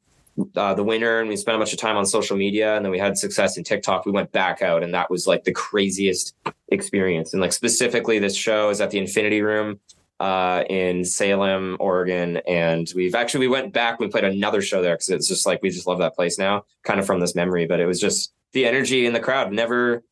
uh, 0.57 0.75
the 0.75 0.85
winter, 0.85 1.21
and 1.21 1.28
we 1.28 1.37
spent 1.37 1.57
a 1.57 1.59
bunch 1.59 1.73
of 1.73 1.78
time 1.78 1.97
on 1.97 2.07
social 2.07 2.37
media, 2.37 2.76
and 2.76 2.85
then 2.85 2.92
we 2.92 2.99
had 2.99 3.16
success 3.16 3.57
in 3.57 3.64
TikTok. 3.64 4.07
We 4.07 4.12
went 4.12 4.30
back 4.33 4.62
out, 4.62 4.83
and 4.83 4.95
that 4.95 5.11
was 5.11 5.26
like 5.26 5.45
the 5.45 5.52
craziest 5.52 6.35
experience. 6.69 7.33
And 7.33 7.40
like 7.40 7.52
specifically, 7.52 8.19
this 8.19 8.37
show 8.37 8.71
is 8.71 8.80
at 8.80 8.90
the 8.90 8.99
Infinity 8.99 9.42
Room 9.42 9.80
uh, 10.21 10.64
in 10.69 11.04
Salem, 11.04 11.76
Oregon, 11.80 12.38
and 12.47 12.90
we've 12.95 13.14
actually 13.14 13.40
we 13.40 13.49
went 13.49 13.73
back. 13.73 13.99
We 13.99 14.09
played 14.09 14.25
another 14.25 14.61
show 14.62 14.83
there 14.83 14.95
because 14.95 15.09
it's 15.09 15.28
just 15.28 15.47
like 15.47 15.62
we 15.62 15.71
just 15.71 15.87
love 15.87 15.99
that 15.99 16.14
place 16.14 16.38
now, 16.38 16.64
kind 16.85 17.00
of 17.00 17.07
from 17.07 17.21
this 17.21 17.35
memory. 17.35 17.66
But 17.66 17.80
it 17.80 17.87
was 17.87 18.00
just 18.00 18.33
the 18.52 18.66
energy 18.66 19.07
in 19.07 19.12
the 19.12 19.21
crowd. 19.21 19.52
Never 19.52 20.02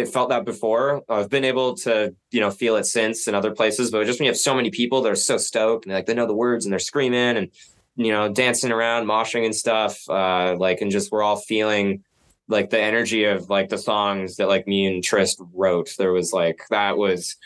it 0.00 0.08
felt 0.08 0.30
that 0.30 0.44
before. 0.44 1.02
I've 1.08 1.30
been 1.30 1.44
able 1.44 1.76
to 1.78 2.14
you 2.30 2.40
know 2.40 2.50
feel 2.50 2.76
it 2.76 2.84
since 2.84 3.28
in 3.28 3.34
other 3.34 3.52
places, 3.52 3.90
but 3.90 4.04
just 4.06 4.18
when 4.18 4.26
you 4.26 4.30
have 4.30 4.38
so 4.38 4.54
many 4.54 4.70
people 4.70 5.02
that 5.02 5.12
are 5.12 5.16
so 5.16 5.36
stoked 5.36 5.86
and 5.86 5.94
like 5.94 6.06
they 6.06 6.14
know 6.14 6.26
the 6.26 6.34
words 6.34 6.64
and 6.64 6.72
they're 6.72 6.78
screaming 6.78 7.36
and 7.36 7.50
you 7.96 8.12
know 8.12 8.28
dancing 8.28 8.72
around, 8.72 9.06
moshing 9.06 9.44
and 9.44 9.54
stuff, 9.54 9.98
uh, 10.08 10.56
like 10.58 10.80
and 10.80 10.90
just 10.90 11.12
we're 11.12 11.22
all 11.22 11.36
feeling 11.36 12.02
like 12.48 12.70
the 12.70 12.80
energy 12.80 13.24
of 13.24 13.48
like 13.48 13.68
the 13.68 13.78
songs 13.78 14.36
that 14.36 14.48
like 14.48 14.66
me 14.66 14.86
and 14.86 15.04
Trist 15.04 15.40
wrote. 15.54 15.90
There 15.96 16.12
was 16.12 16.32
like 16.32 16.60
that 16.70 16.98
was 16.98 17.36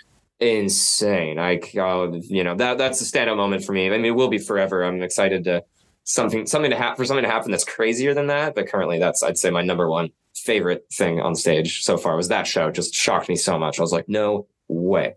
insane. 0.41 1.39
I, 1.39 1.59
uh, 1.79 2.13
you 2.23 2.45
know, 2.45 2.55
that 2.57 2.79
that's 2.79 3.01
a 3.01 3.05
standout 3.05 3.37
moment 3.37 3.65
for 3.65 3.73
me. 3.73 3.87
I 3.87 3.91
mean, 3.91 4.05
it 4.05 4.11
will 4.11 4.29
be 4.29 4.39
forever. 4.39 4.83
I'm 4.83 5.03
excited 5.03 5.45
to 5.45 5.65
something 6.05 6.47
something 6.47 6.71
to 6.71 6.77
happen 6.77 6.97
for 6.97 7.05
something 7.05 7.25
to 7.25 7.31
happen 7.31 7.51
that's 7.51 7.65
crazier 7.65 8.15
than 8.15 8.29
that. 8.29 8.55
But 8.55 8.69
currently, 8.69 8.99
that's 8.99 9.23
I'd 9.23 9.39
say 9.39 9.51
my 9.51 9.63
number 9.63 9.89
one 9.89 10.11
favorite 10.45 10.87
thing 10.93 11.21
on 11.21 11.35
stage 11.35 11.83
so 11.83 11.97
far 11.97 12.17
was 12.17 12.29
that 12.29 12.47
show. 12.47 12.71
Just 12.71 12.95
shocked 12.95 13.29
me 13.29 13.37
so 13.37 13.59
much. 13.59 13.79
I 13.79 13.83
was 13.83 13.93
like, 13.93 14.09
no 14.09 14.47
way. 14.69 15.15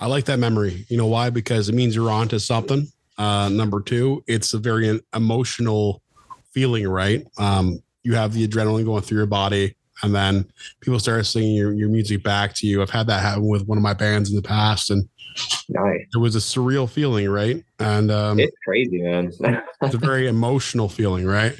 I 0.00 0.06
like 0.06 0.24
that 0.24 0.38
memory. 0.38 0.86
You 0.88 0.96
know 0.96 1.06
why? 1.06 1.30
Because 1.30 1.68
it 1.68 1.74
means 1.74 1.94
you're 1.94 2.10
on 2.10 2.28
to 2.28 2.40
something. 2.40 2.86
Uh, 3.18 3.48
number 3.50 3.80
two, 3.80 4.24
it's 4.26 4.54
a 4.54 4.58
very 4.58 5.00
emotional 5.14 6.02
feeling, 6.52 6.88
right? 6.88 7.26
Um, 7.38 7.82
you 8.02 8.14
have 8.14 8.32
the 8.32 8.46
adrenaline 8.48 8.84
going 8.84 9.02
through 9.02 9.18
your 9.18 9.26
body 9.26 9.76
and 10.02 10.14
then 10.14 10.50
people 10.80 10.98
start 10.98 11.24
singing 11.26 11.54
your, 11.54 11.72
your 11.72 11.88
music 11.88 12.22
back 12.22 12.54
to 12.54 12.66
you. 12.66 12.82
I've 12.82 12.90
had 12.90 13.06
that 13.06 13.20
happen 13.22 13.46
with 13.46 13.66
one 13.66 13.78
of 13.78 13.82
my 13.82 13.94
bands 13.94 14.30
in 14.30 14.36
the 14.36 14.42
past, 14.42 14.90
and 14.90 15.08
nice. 15.68 16.06
it 16.12 16.18
was 16.18 16.34
a 16.34 16.40
surreal 16.40 16.88
feeling, 16.88 17.28
right? 17.28 17.62
And 17.78 18.10
um, 18.10 18.38
it's 18.38 18.56
crazy, 18.66 19.00
man. 19.02 19.32
it's 19.82 19.94
a 19.94 19.98
very 19.98 20.26
emotional 20.28 20.88
feeling, 20.88 21.26
right? 21.26 21.54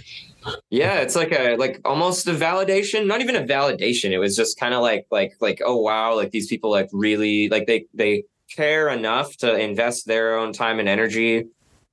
Yeah, 0.70 1.00
it's 1.00 1.16
like 1.16 1.32
a 1.32 1.56
like 1.56 1.80
almost 1.84 2.26
a 2.26 2.32
validation. 2.32 3.06
Not 3.06 3.20
even 3.20 3.36
a 3.36 3.42
validation. 3.42 4.10
It 4.10 4.18
was 4.18 4.36
just 4.36 4.58
kind 4.58 4.74
of 4.74 4.82
like 4.82 5.06
like 5.10 5.34
like 5.40 5.60
oh 5.64 5.76
wow, 5.76 6.14
like 6.14 6.30
these 6.30 6.48
people 6.48 6.70
like 6.70 6.88
really 6.92 7.48
like 7.48 7.66
they 7.66 7.86
they 7.94 8.24
care 8.50 8.88
enough 8.88 9.36
to 9.38 9.56
invest 9.56 10.06
their 10.06 10.36
own 10.36 10.52
time 10.52 10.78
and 10.78 10.88
energy 10.88 11.46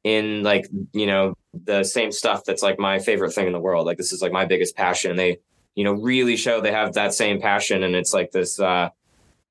in 0.04 0.44
like 0.44 0.68
you 0.94 1.06
know 1.06 1.36
the 1.66 1.84
same 1.84 2.12
stuff 2.12 2.44
that's 2.46 2.64
like 2.64 2.80
my 2.80 3.00
favorite 3.00 3.32
thing 3.32 3.48
in 3.48 3.54
the 3.54 3.60
world. 3.60 3.86
Like 3.86 3.98
this 3.98 4.12
is 4.12 4.22
like 4.22 4.32
my 4.32 4.46
biggest 4.46 4.76
passion. 4.76 5.16
They 5.16 5.40
you 5.80 5.86
know, 5.86 5.94
really 5.94 6.36
show 6.36 6.60
they 6.60 6.74
have 6.74 6.92
that 6.94 7.14
same 7.14 7.40
passion. 7.40 7.84
And 7.84 7.96
it's 7.96 8.14
like 8.14 8.32
this, 8.32 8.60
uh, 8.60 8.90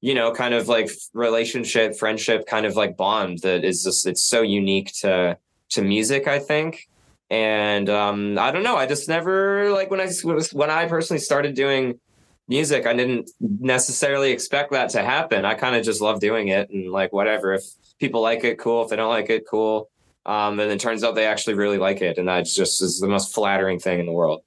you 0.02 0.12
know, 0.12 0.30
kind 0.30 0.52
of 0.52 0.68
like 0.68 0.90
relationship, 1.14 1.96
friendship, 1.96 2.46
kind 2.46 2.66
of 2.66 2.76
like 2.76 2.98
bond 2.98 3.38
that 3.38 3.64
is 3.64 3.82
just, 3.82 4.06
it's 4.06 4.20
so 4.22 4.42
unique 4.42 4.92
to, 5.00 5.38
to 5.70 5.80
music, 5.80 6.28
I 6.28 6.38
think. 6.38 6.88
And 7.30 7.90
um, 7.90 8.38
I 8.38 8.50
don't 8.50 8.62
know. 8.62 8.76
I 8.76 8.86
just 8.86 9.08
never 9.08 9.70
like 9.70 9.90
when 9.90 10.00
I 10.00 10.08
when 10.52 10.70
I 10.70 10.86
personally 10.86 11.20
started 11.20 11.54
doing 11.54 12.00
music, 12.48 12.86
I 12.86 12.94
didn't 12.94 13.30
necessarily 13.40 14.30
expect 14.32 14.72
that 14.72 14.90
to 14.90 15.02
happen. 15.02 15.44
I 15.44 15.54
kind 15.54 15.76
of 15.76 15.84
just 15.84 16.00
love 16.00 16.20
doing 16.20 16.48
it 16.48 16.70
and 16.70 16.90
like 16.90 17.12
whatever. 17.12 17.52
If 17.52 17.64
people 18.00 18.22
like 18.22 18.44
it, 18.44 18.58
cool. 18.58 18.82
If 18.82 18.90
they 18.90 18.96
don't 18.96 19.10
like 19.10 19.28
it, 19.28 19.44
cool. 19.48 19.90
Um, 20.24 20.58
and 20.60 20.70
it 20.70 20.80
turns 20.80 21.04
out 21.04 21.14
they 21.14 21.26
actually 21.26 21.54
really 21.54 21.78
like 21.78 22.02
it, 22.02 22.18
and 22.18 22.28
that 22.28 22.44
just 22.44 22.82
is 22.82 23.00
the 23.00 23.08
most 23.08 23.34
flattering 23.34 23.78
thing 23.78 23.98
in 23.98 24.06
the 24.06 24.12
world. 24.12 24.42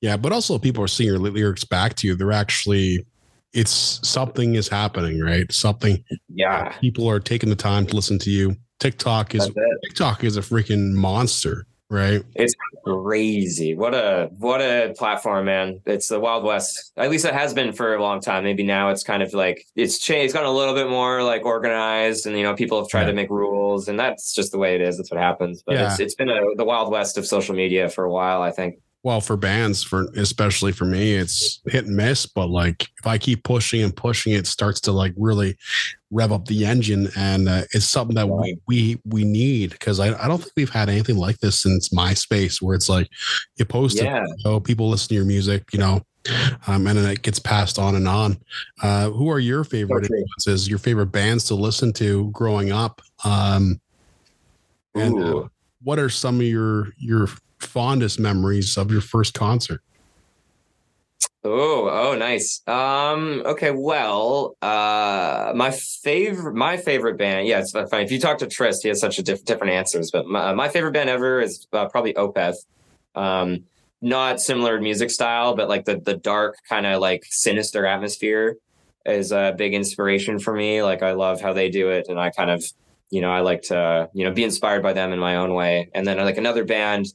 Yeah, 0.00 0.16
but 0.16 0.32
also 0.32 0.58
people 0.58 0.82
are 0.84 0.88
seeing 0.88 1.08
your 1.08 1.18
lyrics 1.18 1.64
back 1.64 1.94
to 1.96 2.06
you. 2.06 2.16
They're 2.16 2.32
actually 2.32 3.06
it's 3.52 4.00
something 4.02 4.54
is 4.54 4.68
happening, 4.68 5.20
right? 5.20 5.50
Something. 5.52 6.02
Yeah. 6.28 6.72
People 6.80 7.08
are 7.08 7.20
taking 7.20 7.50
the 7.50 7.56
time 7.56 7.86
to 7.86 7.94
listen 7.94 8.18
to 8.20 8.30
you. 8.30 8.56
TikTok 8.80 9.34
is 9.34 9.50
TikTok 9.84 10.24
is 10.24 10.36
a 10.36 10.40
freaking 10.40 10.92
monster, 10.92 11.66
right? 11.92 12.22
It's 12.34 12.54
crazy. 12.84 13.74
What 13.74 13.94
a 13.94 14.30
what 14.38 14.60
a 14.60 14.94
platform, 14.96 15.44
man. 15.44 15.80
It's 15.86 16.08
the 16.08 16.18
Wild 16.18 16.42
West. 16.42 16.92
At 16.96 17.10
least 17.10 17.24
it 17.24 17.34
has 17.34 17.52
been 17.52 17.72
for 17.72 17.94
a 17.94 18.02
long 18.02 18.20
time. 18.20 18.44
Maybe 18.44 18.62
now 18.62 18.88
it's 18.88 19.04
kind 19.04 19.22
of 19.22 19.32
like 19.34 19.64
it's 19.76 19.98
changed, 19.98 20.24
it's 20.24 20.32
gotten 20.32 20.48
a 20.48 20.52
little 20.52 20.74
bit 20.74 20.88
more 20.88 21.22
like 21.22 21.44
organized 21.44 22.26
and 22.26 22.36
you 22.36 22.42
know, 22.42 22.54
people 22.54 22.78
have 22.78 22.88
tried 22.88 23.02
yeah. 23.02 23.08
to 23.08 23.12
make 23.12 23.30
rules 23.30 23.88
and 23.88 24.00
that's 24.00 24.34
just 24.34 24.52
the 24.52 24.58
way 24.58 24.74
it 24.74 24.80
is. 24.80 24.96
That's 24.96 25.10
what 25.10 25.20
happens. 25.20 25.62
But 25.64 25.74
yeah. 25.74 25.90
it's 25.90 26.00
it's 26.00 26.14
been 26.14 26.30
a, 26.30 26.40
the 26.56 26.64
Wild 26.64 26.90
West 26.90 27.18
of 27.18 27.26
social 27.26 27.54
media 27.54 27.88
for 27.88 28.04
a 28.04 28.10
while, 28.10 28.42
I 28.42 28.50
think 28.50 28.76
well 29.02 29.20
for 29.20 29.36
bands 29.36 29.82
for 29.82 30.06
especially 30.16 30.72
for 30.72 30.84
me 30.84 31.14
it's 31.14 31.60
hit 31.66 31.86
and 31.86 31.96
miss 31.96 32.26
but 32.26 32.48
like 32.48 32.82
if 32.98 33.06
i 33.06 33.18
keep 33.18 33.42
pushing 33.44 33.82
and 33.82 33.96
pushing 33.96 34.32
it 34.32 34.46
starts 34.46 34.80
to 34.80 34.92
like 34.92 35.12
really 35.16 35.56
rev 36.10 36.30
up 36.30 36.46
the 36.46 36.64
engine 36.64 37.08
and 37.16 37.48
uh, 37.48 37.62
it's 37.72 37.86
something 37.86 38.14
that 38.14 38.28
we 38.28 38.58
we, 38.68 39.00
we 39.06 39.24
need 39.24 39.70
because 39.70 39.98
I, 39.98 40.12
I 40.22 40.28
don't 40.28 40.38
think 40.38 40.52
we've 40.56 40.70
had 40.70 40.88
anything 40.88 41.16
like 41.16 41.38
this 41.38 41.62
since 41.62 41.88
myspace 41.88 42.60
where 42.60 42.74
it's 42.74 42.88
like 42.88 43.08
you 43.56 43.64
post 43.64 43.96
yeah. 43.96 44.22
it 44.22 44.30
oh 44.44 44.60
people 44.60 44.88
listen 44.90 45.08
to 45.08 45.14
your 45.14 45.24
music 45.24 45.64
you 45.72 45.78
know 45.78 46.02
um, 46.66 46.86
and 46.86 46.98
then 46.98 47.10
it 47.10 47.22
gets 47.22 47.38
passed 47.38 47.78
on 47.78 47.96
and 47.96 48.06
on 48.06 48.38
uh, 48.82 49.10
who 49.10 49.28
are 49.30 49.40
your 49.40 49.64
favorite 49.64 50.04
okay. 50.04 50.14
influences 50.14 50.68
your 50.68 50.78
favorite 50.78 51.06
bands 51.06 51.44
to 51.44 51.54
listen 51.54 51.92
to 51.94 52.30
growing 52.30 52.70
up 52.70 53.00
um, 53.24 53.80
and 54.94 55.22
uh, 55.22 55.48
what 55.82 55.98
are 55.98 56.10
some 56.10 56.36
of 56.36 56.46
your 56.46 56.88
your 56.98 57.26
fondest 57.62 58.18
memories 58.18 58.76
of 58.76 58.90
your 58.90 59.00
first 59.00 59.34
concert? 59.34 59.80
Oh, 61.44 61.88
oh, 61.90 62.14
nice. 62.14 62.62
Um, 62.68 63.42
okay, 63.44 63.72
well, 63.72 64.56
uh, 64.62 65.52
my 65.56 65.72
favorite, 65.72 66.54
my 66.54 66.76
favorite 66.76 67.18
band, 67.18 67.48
yeah, 67.48 67.58
it's 67.58 67.72
funny. 67.72 68.04
If 68.04 68.12
you 68.12 68.20
talk 68.20 68.38
to 68.38 68.46
Trist, 68.46 68.82
he 68.82 68.88
has 68.88 69.00
such 69.00 69.18
a 69.18 69.24
diff- 69.24 69.44
different 69.44 69.72
answers, 69.72 70.12
but 70.12 70.26
my, 70.26 70.52
my 70.54 70.68
favorite 70.68 70.92
band 70.92 71.10
ever 71.10 71.40
is 71.40 71.66
uh, 71.72 71.88
probably 71.88 72.14
Opeth. 72.14 72.56
Um, 73.16 73.64
not 74.00 74.40
similar 74.40 74.80
music 74.80 75.10
style, 75.10 75.54
but 75.56 75.68
like 75.68 75.84
the, 75.84 75.96
the 75.96 76.16
dark 76.16 76.58
kind 76.68 76.86
of 76.86 77.00
like 77.00 77.24
sinister 77.24 77.86
atmosphere 77.86 78.56
is 79.04 79.32
a 79.32 79.54
big 79.56 79.74
inspiration 79.74 80.38
for 80.38 80.54
me. 80.54 80.82
Like 80.82 81.02
I 81.02 81.12
love 81.12 81.40
how 81.40 81.52
they 81.52 81.70
do 81.70 81.88
it. 81.88 82.06
And 82.08 82.20
I 82.20 82.30
kind 82.30 82.50
of, 82.50 82.64
you 83.10 83.20
know, 83.20 83.30
I 83.30 83.40
like 83.40 83.62
to, 83.62 84.08
you 84.12 84.24
know, 84.24 84.32
be 84.32 84.44
inspired 84.44 84.82
by 84.82 84.92
them 84.92 85.12
in 85.12 85.18
my 85.18 85.36
own 85.36 85.54
way. 85.54 85.90
And 85.94 86.06
then 86.06 86.18
like 86.18 86.36
another 86.36 86.64
band 86.64 87.06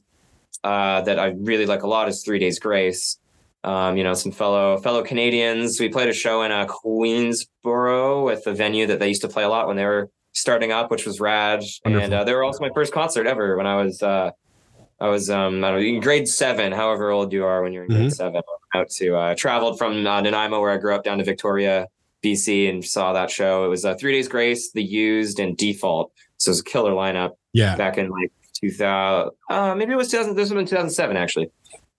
uh, 0.64 1.00
that 1.02 1.18
I 1.18 1.34
really 1.38 1.66
like 1.66 1.82
a 1.82 1.86
lot 1.86 2.08
is 2.08 2.22
Three 2.22 2.38
Days 2.38 2.58
Grace. 2.58 3.18
Um, 3.64 3.96
you 3.96 4.04
know, 4.04 4.14
some 4.14 4.32
fellow 4.32 4.78
fellow 4.78 5.02
Canadians. 5.02 5.80
We 5.80 5.88
played 5.88 6.08
a 6.08 6.12
show 6.12 6.42
in 6.42 6.52
a 6.52 6.56
uh, 6.56 6.66
Queensboro 6.66 8.24
with 8.24 8.46
a 8.46 8.54
venue 8.54 8.86
that 8.86 9.00
they 9.00 9.08
used 9.08 9.22
to 9.22 9.28
play 9.28 9.42
a 9.42 9.48
lot 9.48 9.66
when 9.66 9.76
they 9.76 9.84
were 9.84 10.10
starting 10.32 10.72
up, 10.72 10.90
which 10.90 11.04
was 11.04 11.20
rad. 11.20 11.62
Wonderful. 11.84 12.04
And 12.04 12.14
uh, 12.14 12.24
they 12.24 12.34
were 12.34 12.44
also 12.44 12.60
my 12.60 12.70
first 12.74 12.92
concert 12.92 13.26
ever 13.26 13.56
when 13.56 13.66
I 13.66 13.76
was 13.82 14.02
uh, 14.02 14.30
I 15.00 15.08
was 15.08 15.30
um, 15.30 15.62
I 15.64 15.70
don't 15.70 15.80
know 15.80 15.86
in 15.86 16.00
grade 16.00 16.28
seven, 16.28 16.72
however 16.72 17.10
old 17.10 17.32
you 17.32 17.44
are 17.44 17.62
when 17.62 17.72
you're 17.72 17.84
in 17.84 17.90
grade 17.90 18.00
mm-hmm. 18.02 18.10
seven. 18.10 18.42
Out 18.74 18.90
to 18.90 19.16
uh, 19.16 19.34
traveled 19.34 19.78
from 19.78 20.06
uh, 20.06 20.20
Nanaimo 20.20 20.60
where 20.60 20.70
I 20.70 20.76
grew 20.76 20.94
up 20.94 21.02
down 21.02 21.18
to 21.18 21.24
Victoria, 21.24 21.86
BC, 22.22 22.68
and 22.68 22.84
saw 22.84 23.12
that 23.14 23.30
show. 23.30 23.64
It 23.64 23.68
was 23.68 23.84
uh, 23.84 23.94
Three 23.94 24.12
Days 24.12 24.28
Grace, 24.28 24.72
The 24.72 24.82
Used, 24.82 25.40
and 25.40 25.56
Default. 25.56 26.12
So 26.36 26.50
it 26.50 26.52
was 26.52 26.60
a 26.60 26.64
killer 26.64 26.92
lineup. 26.92 27.32
Yeah, 27.54 27.76
back 27.76 27.96
in 27.96 28.10
like 28.10 28.30
2000, 28.60 29.30
uh, 29.50 29.74
maybe 29.74 29.92
it 29.92 29.96
was 29.96 30.10
2000, 30.10 30.34
this 30.34 30.50
was 30.50 30.58
in 30.58 30.66
2007 30.66 31.16
actually. 31.16 31.50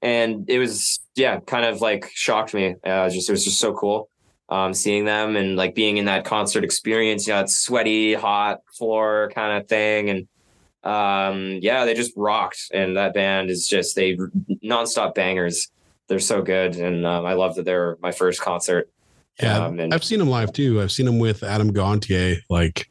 And 0.01 0.49
it 0.49 0.59
was, 0.59 0.99
yeah, 1.15 1.39
kind 1.41 1.65
of 1.65 1.81
like 1.81 2.09
shocked 2.13 2.53
me. 2.53 2.75
Uh, 2.83 3.09
just, 3.09 3.29
it 3.29 3.33
was 3.33 3.43
just 3.43 3.59
so 3.59 3.73
cool. 3.73 4.09
Um, 4.47 4.73
seeing 4.73 5.05
them 5.05 5.35
and 5.35 5.55
like 5.55 5.75
being 5.75 5.97
in 5.97 6.05
that 6.05 6.25
concert 6.25 6.63
experience, 6.63 7.27
you 7.27 7.33
know, 7.33 7.41
it's 7.41 7.57
sweaty, 7.57 8.13
hot 8.13 8.61
floor 8.73 9.29
kind 9.35 9.61
of 9.61 9.67
thing. 9.67 10.09
And, 10.09 10.27
um, 10.83 11.59
yeah, 11.61 11.85
they 11.85 11.93
just 11.93 12.13
rocked. 12.15 12.71
And 12.73 12.97
that 12.97 13.13
band 13.13 13.49
is 13.49 13.67
just, 13.67 13.95
they 13.95 14.17
nonstop 14.63 15.13
bangers. 15.13 15.69
They're 16.07 16.19
so 16.19 16.41
good. 16.41 16.77
And, 16.77 17.05
um, 17.05 17.25
I 17.25 17.33
love 17.33 17.55
that 17.55 17.65
they're 17.65 17.97
my 18.01 18.11
first 18.11 18.41
concert. 18.41 18.89
Yeah. 19.39 19.65
Um, 19.65 19.79
and, 19.79 19.93
I've 19.93 20.03
seen 20.03 20.19
them 20.19 20.29
live 20.29 20.51
too. 20.53 20.81
I've 20.81 20.91
seen 20.91 21.05
them 21.05 21.19
with 21.19 21.43
Adam 21.43 21.71
Gontier, 21.71 22.37
like, 22.49 22.89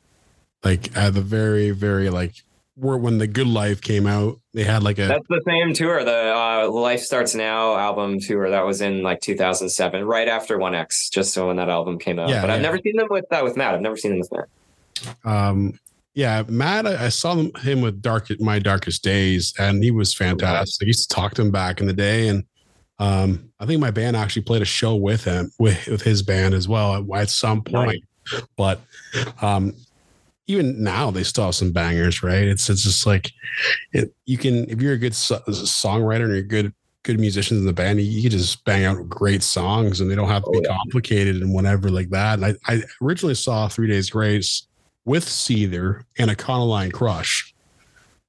like 0.63 0.97
at 0.97 1.15
the 1.15 1.23
very, 1.23 1.71
very 1.71 2.11
like 2.11 2.35
were 2.79 2.97
when 2.97 3.19
the 3.19 3.27
Good 3.27 3.47
Life 3.47 3.81
came 3.81 4.07
out. 4.07 4.41
They 4.55 4.65
had 4.65 4.83
like 4.83 4.99
a 4.99 5.07
that's 5.07 5.27
the 5.29 5.43
same 5.47 5.73
tour, 5.73 6.05
the 6.05 6.35
uh, 6.35 6.71
Life 6.71 7.03
Starts 7.03 7.35
Now 7.35 7.77
album 7.77 8.21
tour 8.21 8.51
that 8.51 8.65
was 8.65 8.81
in 8.81 9.03
like 9.03 9.21
2007, 9.21 10.05
right 10.05 10.29
after 10.29 10.59
One 10.59 10.75
X. 10.75 11.09
Just 11.11 11.33
so 11.33 11.49
when 11.49 11.57
that 11.57 11.69
album 11.69 11.99
came 11.99 12.19
out, 12.19 12.29
yeah, 12.29 12.41
but 12.41 12.49
yeah. 12.49 12.55
I've 12.55 12.63
never 12.63 12.79
seen 12.79 12.97
them 12.97 13.09
with 13.11 13.25
that 13.31 13.43
uh, 13.43 13.45
with 13.45 13.57
Matt. 13.57 13.75
I've 13.75 13.81
never 13.81 13.97
seen 13.97 14.13
them 14.13 14.21
with 14.21 14.33
Matt. 14.33 15.17
Um, 15.25 15.79
yeah, 16.15 16.43
Matt, 16.49 16.87
I, 16.87 17.07
I 17.07 17.09
saw 17.11 17.35
them, 17.35 17.53
him 17.61 17.81
with 17.81 18.03
Dark 18.03 18.29
My 18.41 18.59
Darkest 18.59 19.05
Days, 19.05 19.55
and 19.59 19.83
he 19.83 19.91
was 19.91 20.15
fantastic. 20.15 20.85
I 20.85 20.89
used 20.89 21.09
to 21.09 21.15
talk 21.15 21.35
to 21.35 21.43
him 21.43 21.51
back 21.51 21.81
in 21.81 21.87
the 21.87 21.93
day, 21.93 22.29
and 22.29 22.45
um, 22.99 23.51
I 23.61 23.67
think 23.67 23.81
my 23.81 23.93
band 23.93 24.17
actually 24.17 24.43
played 24.43 24.63
a 24.63 24.67
show 24.67 24.97
with 24.97 25.25
him 25.25 25.53
with, 25.59 25.87
with 25.87 26.03
his 26.03 26.23
band 26.23 26.55
as 26.55 26.67
well 26.67 26.97
at, 26.97 27.21
at 27.21 27.31
some 27.31 27.63
point. 27.63 28.03
Nice. 28.33 28.43
But 28.57 28.81
um, 29.41 29.75
even 30.49 30.83
now 30.83 31.11
they 31.11 31.23
still 31.23 31.45
have 31.45 31.55
some 31.55 31.73
bangers, 31.73 32.23
right? 32.23 32.43
It's 32.43 32.69
it's 32.69 32.83
just 32.83 33.07
like 33.07 33.31
it, 33.93 34.13
you 34.25 34.39
can 34.39 34.69
if 34.69 34.83
you're 34.83 34.95
a 34.95 34.99
good 34.99 35.15
so- 35.15 35.43
songwriter 35.49 36.25
and 36.25 36.33
you're 36.33 36.43
good 36.43 36.73
good 37.05 37.21
musicians 37.21 37.61
in 37.61 37.67
the 37.67 37.73
band, 37.73 38.01
you, 38.01 38.07
you 38.07 38.23
can 38.23 38.31
just 38.31 38.65
bang 38.65 38.85
out 38.85 39.09
great 39.09 39.43
songs 39.43 40.01
and 40.01 40.11
they 40.11 40.15
don't 40.15 40.29
have 40.29 40.45
to 40.45 40.51
be 40.51 40.59
oh, 40.59 40.63
yeah. 40.65 40.77
complicated 40.77 41.37
and 41.37 41.55
whatever 41.55 41.91
like 41.91 42.11
that. 42.11 42.39
And 42.39 42.47
I, 42.47 42.55
I 42.67 42.83
originally 43.01 43.35
saw 43.35 43.69
Three 43.69 43.87
Days 43.87 44.11
Grace 44.11 44.67
with 45.05 45.25
Seether 45.25 46.03
and 46.19 46.31
Econoline 46.31 46.93
Crush. 46.93 47.55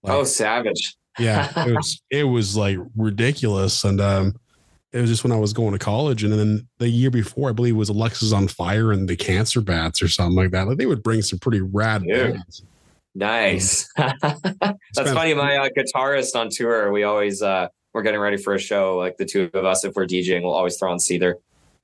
Like, 0.03 0.13
oh, 0.13 0.23
savage! 0.23 0.95
yeah, 1.17 1.51
it 1.67 1.75
was 1.75 2.01
it 2.09 2.23
was 2.23 2.55
like 2.55 2.77
ridiculous, 2.95 3.83
and 3.83 3.99
um, 3.99 4.33
it 4.91 5.01
was 5.01 5.09
just 5.09 5.23
when 5.23 5.31
I 5.31 5.37
was 5.37 5.53
going 5.53 5.73
to 5.73 5.79
college, 5.79 6.23
and 6.23 6.33
then 6.33 6.67
the 6.79 6.89
year 6.89 7.11
before, 7.11 7.49
I 7.49 7.53
believe 7.53 7.75
it 7.75 7.77
was 7.77 7.91
Alexisonfire 7.91 8.93
and 8.93 9.07
the 9.07 9.15
Cancer 9.15 9.61
Bats 9.61 10.01
or 10.01 10.07
something 10.07 10.35
like 10.35 10.51
that. 10.51 10.67
Like 10.67 10.77
they 10.77 10.87
would 10.87 11.03
bring 11.03 11.21
some 11.21 11.39
pretty 11.39 11.61
rad 11.61 12.03
bands. 12.07 12.63
Nice. 13.13 13.91
That's 13.97 15.11
funny. 15.11 15.33
My 15.33 15.57
uh, 15.57 15.69
guitarist 15.69 16.35
on 16.35 16.49
tour, 16.49 16.91
we 16.91 17.03
always 17.03 17.41
uh, 17.41 17.67
we're 17.93 18.01
getting 18.01 18.19
ready 18.19 18.37
for 18.37 18.53
a 18.53 18.59
show. 18.59 18.97
Like 18.97 19.17
the 19.17 19.25
two 19.25 19.49
of 19.53 19.65
us, 19.65 19.83
if 19.83 19.95
we're 19.95 20.05
DJing, 20.05 20.43
we'll 20.43 20.53
always 20.53 20.77
throw 20.77 20.91
on 20.91 20.97
Seether. 20.97 21.35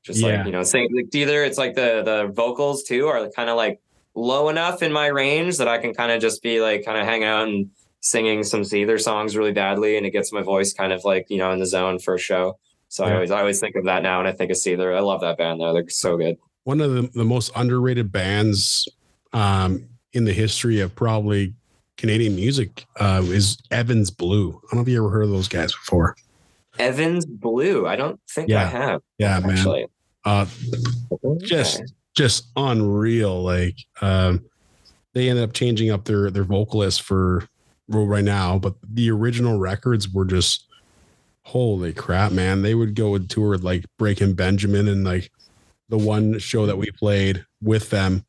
Just 0.04 0.20
yeah. 0.20 0.38
like 0.38 0.46
you 0.46 0.52
know, 0.52 0.64
saying 0.64 0.90
like 0.96 1.14
either 1.14 1.44
it's 1.44 1.58
like 1.58 1.76
the 1.76 2.02
the 2.04 2.32
vocals 2.34 2.84
too 2.84 3.08
are 3.08 3.30
kind 3.30 3.50
of 3.50 3.58
like 3.58 3.82
low 4.14 4.50
enough 4.50 4.82
in 4.82 4.92
my 4.92 5.08
range 5.08 5.58
that 5.58 5.68
I 5.68 5.78
can 5.78 5.94
kind 5.94 6.12
of 6.12 6.22
just 6.22 6.42
be 6.42 6.62
like 6.62 6.86
kind 6.86 6.98
of 6.98 7.06
hang 7.06 7.24
out 7.24 7.48
and 7.48 7.70
singing 8.02 8.44
some 8.44 8.62
Seether 8.62 9.02
songs 9.02 9.36
really 9.36 9.52
badly, 9.52 9.98
and 9.98 10.06
it 10.06 10.12
gets 10.12 10.32
my 10.32 10.42
voice 10.42 10.74
kind 10.74 10.94
of 10.94 11.04
like 11.04 11.28
you 11.30 11.38
know 11.38 11.52
in 11.52 11.60
the 11.60 11.66
zone 11.66 12.00
for 12.00 12.16
a 12.16 12.20
show. 12.20 12.58
So 12.96 13.06
yeah. 13.06 13.12
I 13.12 13.16
always 13.16 13.32
I 13.32 13.40
always 13.40 13.60
think 13.60 13.76
of 13.76 13.84
that 13.84 14.04
now, 14.04 14.20
and 14.20 14.28
I 14.28 14.32
think 14.32 14.52
of 14.52 14.56
Seether. 14.56 14.96
I 14.96 15.02
love 15.02 15.20
that 15.20 15.38
band 15.38 15.60
though; 15.60 15.74
they're 15.74 15.90
so 15.90 16.16
good. 16.16 16.38
One 16.64 16.80
of 16.80 16.94
the, 16.94 17.10
the 17.14 17.26
most 17.26 17.52
underrated 17.54 18.10
bands 18.10 18.88
um, 19.34 19.90
in 20.14 20.24
the 20.24 20.32
history 20.32 20.80
of 20.80 20.96
probably 20.96 21.56
Canadian 21.98 22.38
music 22.38 22.86
uh, 22.98 23.22
is 23.26 23.58
Evans 23.70 24.12
Blue. 24.12 24.48
I 24.48 24.52
don't 24.52 24.76
know 24.76 24.82
if 24.82 24.88
you 24.88 24.98
ever 24.98 25.10
heard 25.10 25.26
of 25.26 25.32
those 25.32 25.50
guys 25.50 25.74
before. 25.74 26.16
Evans 26.80 27.26
Blue. 27.26 27.86
I 27.86 27.98
don't 27.98 28.18
think 28.30 28.48
yeah. 28.48 28.62
I 28.62 28.66
have. 28.68 29.02
Yeah, 29.18 29.42
actually. 29.44 29.82
man. 29.82 29.88
Uh, 30.24 30.46
okay. 31.26 31.46
Just 31.46 31.84
just 32.16 32.48
unreal. 32.56 33.44
Like 33.44 33.76
um, 34.00 34.46
they 35.12 35.28
ended 35.28 35.44
up 35.44 35.52
changing 35.52 35.92
up 35.92 36.06
their 36.06 36.32
their 36.32 36.46
vocalist 36.46 37.02
for 37.02 37.46
right 37.90 38.24
now, 38.24 38.58
but 38.58 38.76
the 38.82 39.12
original 39.12 39.60
records 39.60 40.08
were 40.08 40.24
just 40.24 40.66
holy 41.46 41.94
crap, 41.94 42.32
man. 42.32 42.62
They 42.62 42.76
would 42.76 42.96
go 42.96 43.16
and 43.16 43.30
tour 43.30 43.58
like 43.58 43.86
Breaking 43.98 44.34
Benjamin 44.34 44.88
and 44.88 45.04
like 45.04 45.32
the 45.90 45.98
one 45.98 46.38
show 46.40 46.66
that 46.66 46.78
we 46.78 46.92
played 46.92 47.46
with 47.62 47.90
them. 47.90 48.26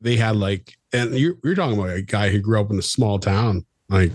They 0.00 0.16
had 0.16 0.36
like, 0.36 0.76
and 0.92 1.14
you're, 1.14 1.36
you're 1.44 1.54
talking 1.54 1.78
about 1.78 1.90
a 1.90 2.02
guy 2.02 2.30
who 2.30 2.40
grew 2.40 2.60
up 2.60 2.70
in 2.70 2.78
a 2.78 2.82
small 2.82 3.18
town, 3.18 3.64
like 3.88 4.10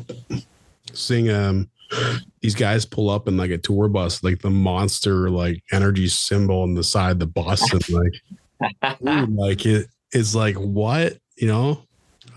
seeing 0.94 1.30
um 1.30 1.70
these 2.42 2.56
guys 2.56 2.86
pull 2.86 3.10
up 3.10 3.28
in 3.28 3.38
like 3.38 3.52
a 3.52 3.58
tour 3.58 3.88
bus, 3.88 4.24
like 4.24 4.42
the 4.42 4.50
monster 4.50 5.30
like 5.30 5.64
energy 5.72 6.08
symbol 6.08 6.62
on 6.62 6.74
the 6.74 6.84
side 6.84 7.12
of 7.12 7.20
the 7.20 7.28
bus, 7.28 7.72
and 7.72 7.90
like, 7.90 9.00
dude, 9.04 9.36
like 9.36 9.66
it 9.66 9.88
is 10.12 10.36
like 10.36 10.56
what 10.56 11.18
you 11.38 11.48
know 11.48 11.82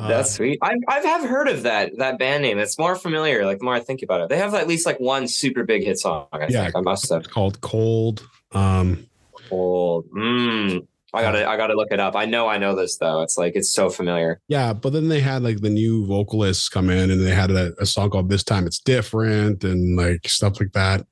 that's 0.08 0.30
uh, 0.30 0.32
sweet. 0.32 0.58
I've 0.62 0.78
I've 0.88 1.28
heard 1.28 1.48
of 1.48 1.62
that 1.64 1.96
that 1.98 2.18
band 2.18 2.42
name. 2.42 2.58
It's 2.58 2.78
more 2.78 2.96
familiar. 2.96 3.44
Like 3.44 3.58
the 3.58 3.64
more 3.64 3.74
I 3.74 3.80
think 3.80 4.02
about 4.02 4.22
it, 4.22 4.28
they 4.28 4.38
have 4.38 4.54
at 4.54 4.66
least 4.66 4.86
like 4.86 4.98
one 4.98 5.28
super 5.28 5.64
big 5.64 5.84
hit 5.84 5.98
song. 5.98 6.26
I 6.32 6.46
yeah, 6.48 6.64
think 6.64 6.76
I 6.76 6.80
must 6.80 7.08
have. 7.10 7.20
It's 7.20 7.28
called 7.28 7.60
Cold. 7.60 8.28
Um, 8.52 9.06
Cold. 9.48 10.08
Mm, 10.10 10.86
I 11.12 11.22
gotta 11.22 11.48
I 11.48 11.56
gotta 11.56 11.74
look 11.74 11.88
it 11.90 12.00
up. 12.00 12.16
I 12.16 12.24
know 12.24 12.48
I 12.48 12.58
know 12.58 12.74
this 12.74 12.96
though. 12.98 13.22
It's 13.22 13.36
like 13.36 13.56
it's 13.56 13.70
so 13.70 13.90
familiar. 13.90 14.40
Yeah, 14.48 14.72
but 14.72 14.92
then 14.92 15.08
they 15.08 15.20
had 15.20 15.42
like 15.42 15.60
the 15.60 15.70
new 15.70 16.06
vocalists 16.06 16.68
come 16.68 16.90
in 16.90 17.10
and 17.10 17.24
they 17.24 17.34
had 17.34 17.50
a, 17.50 17.74
a 17.80 17.86
song 17.86 18.10
called 18.10 18.28
This 18.28 18.44
Time 18.44 18.66
It's 18.66 18.78
Different 18.78 19.64
and 19.64 19.96
like 19.96 20.28
stuff 20.28 20.60
like 20.60 20.72
that. 20.72 21.06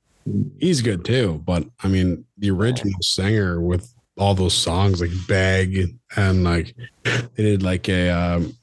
He's 0.59 0.81
good 0.81 1.05
too, 1.05 1.41
but 1.45 1.65
I 1.83 1.87
mean 1.87 2.25
the 2.37 2.51
original 2.51 3.01
singer 3.01 3.61
with 3.61 3.93
all 4.17 4.35
those 4.35 4.53
songs 4.53 5.01
like 5.01 5.11
Beg 5.27 5.97
and 6.15 6.43
like 6.43 6.75
they 7.03 7.43
did 7.43 7.63
like 7.63 7.87
a 7.89 8.09
um, 8.09 8.55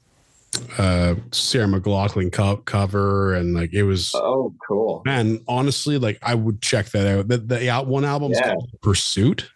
uh 0.77 1.15
Sarah 1.31 1.67
McLachlan 1.67 2.31
co- 2.31 2.57
cover 2.57 3.33
and 3.35 3.53
like 3.53 3.73
it 3.73 3.83
was 3.83 4.11
oh 4.15 4.53
cool. 4.65 5.01
Man 5.05 5.39
honestly 5.47 5.97
like 5.97 6.19
I 6.21 6.35
would 6.35 6.61
check 6.61 6.87
that 6.87 7.07
out. 7.07 7.27
The, 7.27 7.37
the 7.37 7.69
out 7.69 7.87
one 7.87 8.05
album 8.05 8.31
yeah. 8.33 8.53
called 8.53 8.69
Pursuit. 8.81 9.49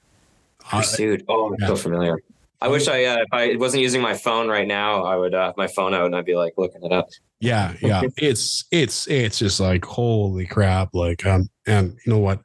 Pursuit. 0.59 1.23
Oh 1.27 1.55
yeah. 1.59 1.67
so 1.67 1.75
familiar. 1.75 2.17
I 2.61 2.67
wish 2.67 2.87
I 2.87 3.05
uh, 3.05 3.17
if 3.17 3.27
I 3.31 3.55
wasn't 3.55 3.81
using 3.81 4.01
my 4.01 4.13
phone 4.13 4.47
right 4.47 4.67
now 4.67 5.03
I 5.03 5.15
would 5.15 5.33
uh 5.33 5.53
my 5.57 5.67
phone 5.67 5.93
out 5.93 6.05
and 6.05 6.15
I'd 6.15 6.25
be 6.25 6.35
like 6.35 6.53
looking 6.57 6.83
it 6.83 6.91
up. 6.91 7.07
Yeah 7.39 7.73
yeah. 7.81 8.01
It's 8.17 8.65
it's 8.71 9.07
it's 9.07 9.39
just 9.39 9.59
like 9.59 9.85
holy 9.85 10.45
crap 10.45 10.93
like 10.93 11.25
um 11.25 11.49
and 11.65 11.97
you 12.05 12.13
know 12.13 12.19
what? 12.19 12.41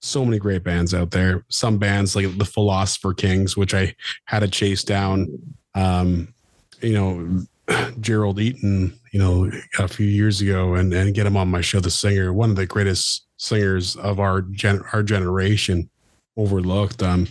So 0.00 0.24
many 0.24 0.38
great 0.38 0.64
bands 0.64 0.94
out 0.94 1.10
there. 1.10 1.44
Some 1.48 1.76
bands 1.76 2.16
like 2.16 2.38
the 2.38 2.44
Philosopher 2.44 3.14
Kings 3.14 3.56
which 3.56 3.74
I 3.74 3.94
had 4.24 4.40
to 4.40 4.48
chase 4.48 4.82
down 4.84 5.28
um 5.74 6.32
you 6.80 6.94
know 6.94 7.46
Gerald 8.00 8.40
Eaton, 8.40 8.98
you 9.12 9.18
know, 9.18 9.50
a 9.78 9.88
few 9.88 10.06
years 10.06 10.40
ago 10.40 10.74
and, 10.74 10.92
and 10.92 11.14
get 11.14 11.26
him 11.26 11.36
on 11.36 11.48
my 11.48 11.60
show, 11.60 11.80
the 11.80 11.90
singer, 11.90 12.32
one 12.32 12.50
of 12.50 12.56
the 12.56 12.66
greatest 12.66 13.26
singers 13.36 13.96
of 13.96 14.20
our 14.20 14.42
gen, 14.42 14.82
our 14.92 15.02
generation 15.02 15.88
overlooked. 16.36 17.02
Um, 17.02 17.26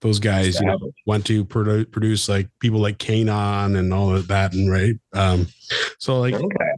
those 0.00 0.18
guys, 0.18 0.60
you 0.60 0.66
know, 0.66 0.78
went 1.06 1.24
to 1.26 1.44
produ- 1.44 1.90
produce 1.90 2.28
like 2.28 2.48
people 2.58 2.80
like 2.80 2.98
K'naan 2.98 3.78
and 3.78 3.94
all 3.94 4.14
of 4.14 4.28
that. 4.28 4.52
And 4.52 4.70
right. 4.70 4.94
Um, 5.12 5.46
so 5.98 6.18
like, 6.18 6.34
okay. 6.34 6.72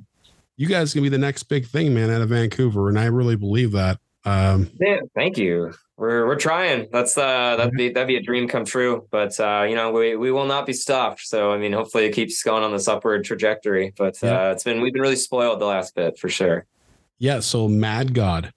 you 0.57 0.69
guys 0.69 0.93
can 0.93 1.03
be 1.03 1.09
the 1.09 1.19
next 1.19 1.45
big 1.45 1.67
thing, 1.67 1.95
man, 1.95 2.11
out 2.11 2.21
of 2.21 2.29
Vancouver. 2.29 2.89
And 2.89 2.99
I 2.99 3.07
really 3.07 3.37
believe 3.37 3.73
that. 3.73 3.99
Um, 4.25 4.71
yeah, 4.81 5.01
thank 5.15 5.37
you 5.37 5.73
we're 5.97 6.27
we're 6.27 6.39
trying. 6.39 6.89
That's 6.91 7.17
uh 7.17 7.57
that'd 7.57 7.75
be 7.75 7.91
that'd 7.91 8.09
be 8.09 8.17
a 8.17 8.23
dream 8.23 8.49
come 8.49 8.65
true. 8.65 9.07
But 9.11 9.39
uh, 9.39 9.67
you 9.69 9.77
know, 9.77 9.93
we 9.93 10.17
we 10.17 10.33
will 10.33 10.47
not 10.47 10.67
be 10.67 10.73
stopped. 10.73 11.21
So 11.21 11.53
I 11.53 11.59
mean, 11.59 11.73
hopefully 11.73 12.07
it 12.07 12.13
keeps 12.13 12.43
going 12.43 12.63
on 12.63 12.73
this 12.73 12.89
upward 12.89 13.25
trajectory. 13.25 13.93
But 13.97 14.23
uh, 14.23 14.53
it's 14.53 14.65
been 14.65 14.81
we've 14.81 14.93
been 14.93 15.03
really 15.03 15.17
spoiled 15.17 15.61
the 15.61 15.67
last 15.67 15.95
bit 15.95 16.19
for 16.19 16.29
sure. 16.29 16.67
Yeah. 17.19 17.41
So 17.41 17.69
Mad 17.69 18.15
God, 18.15 18.53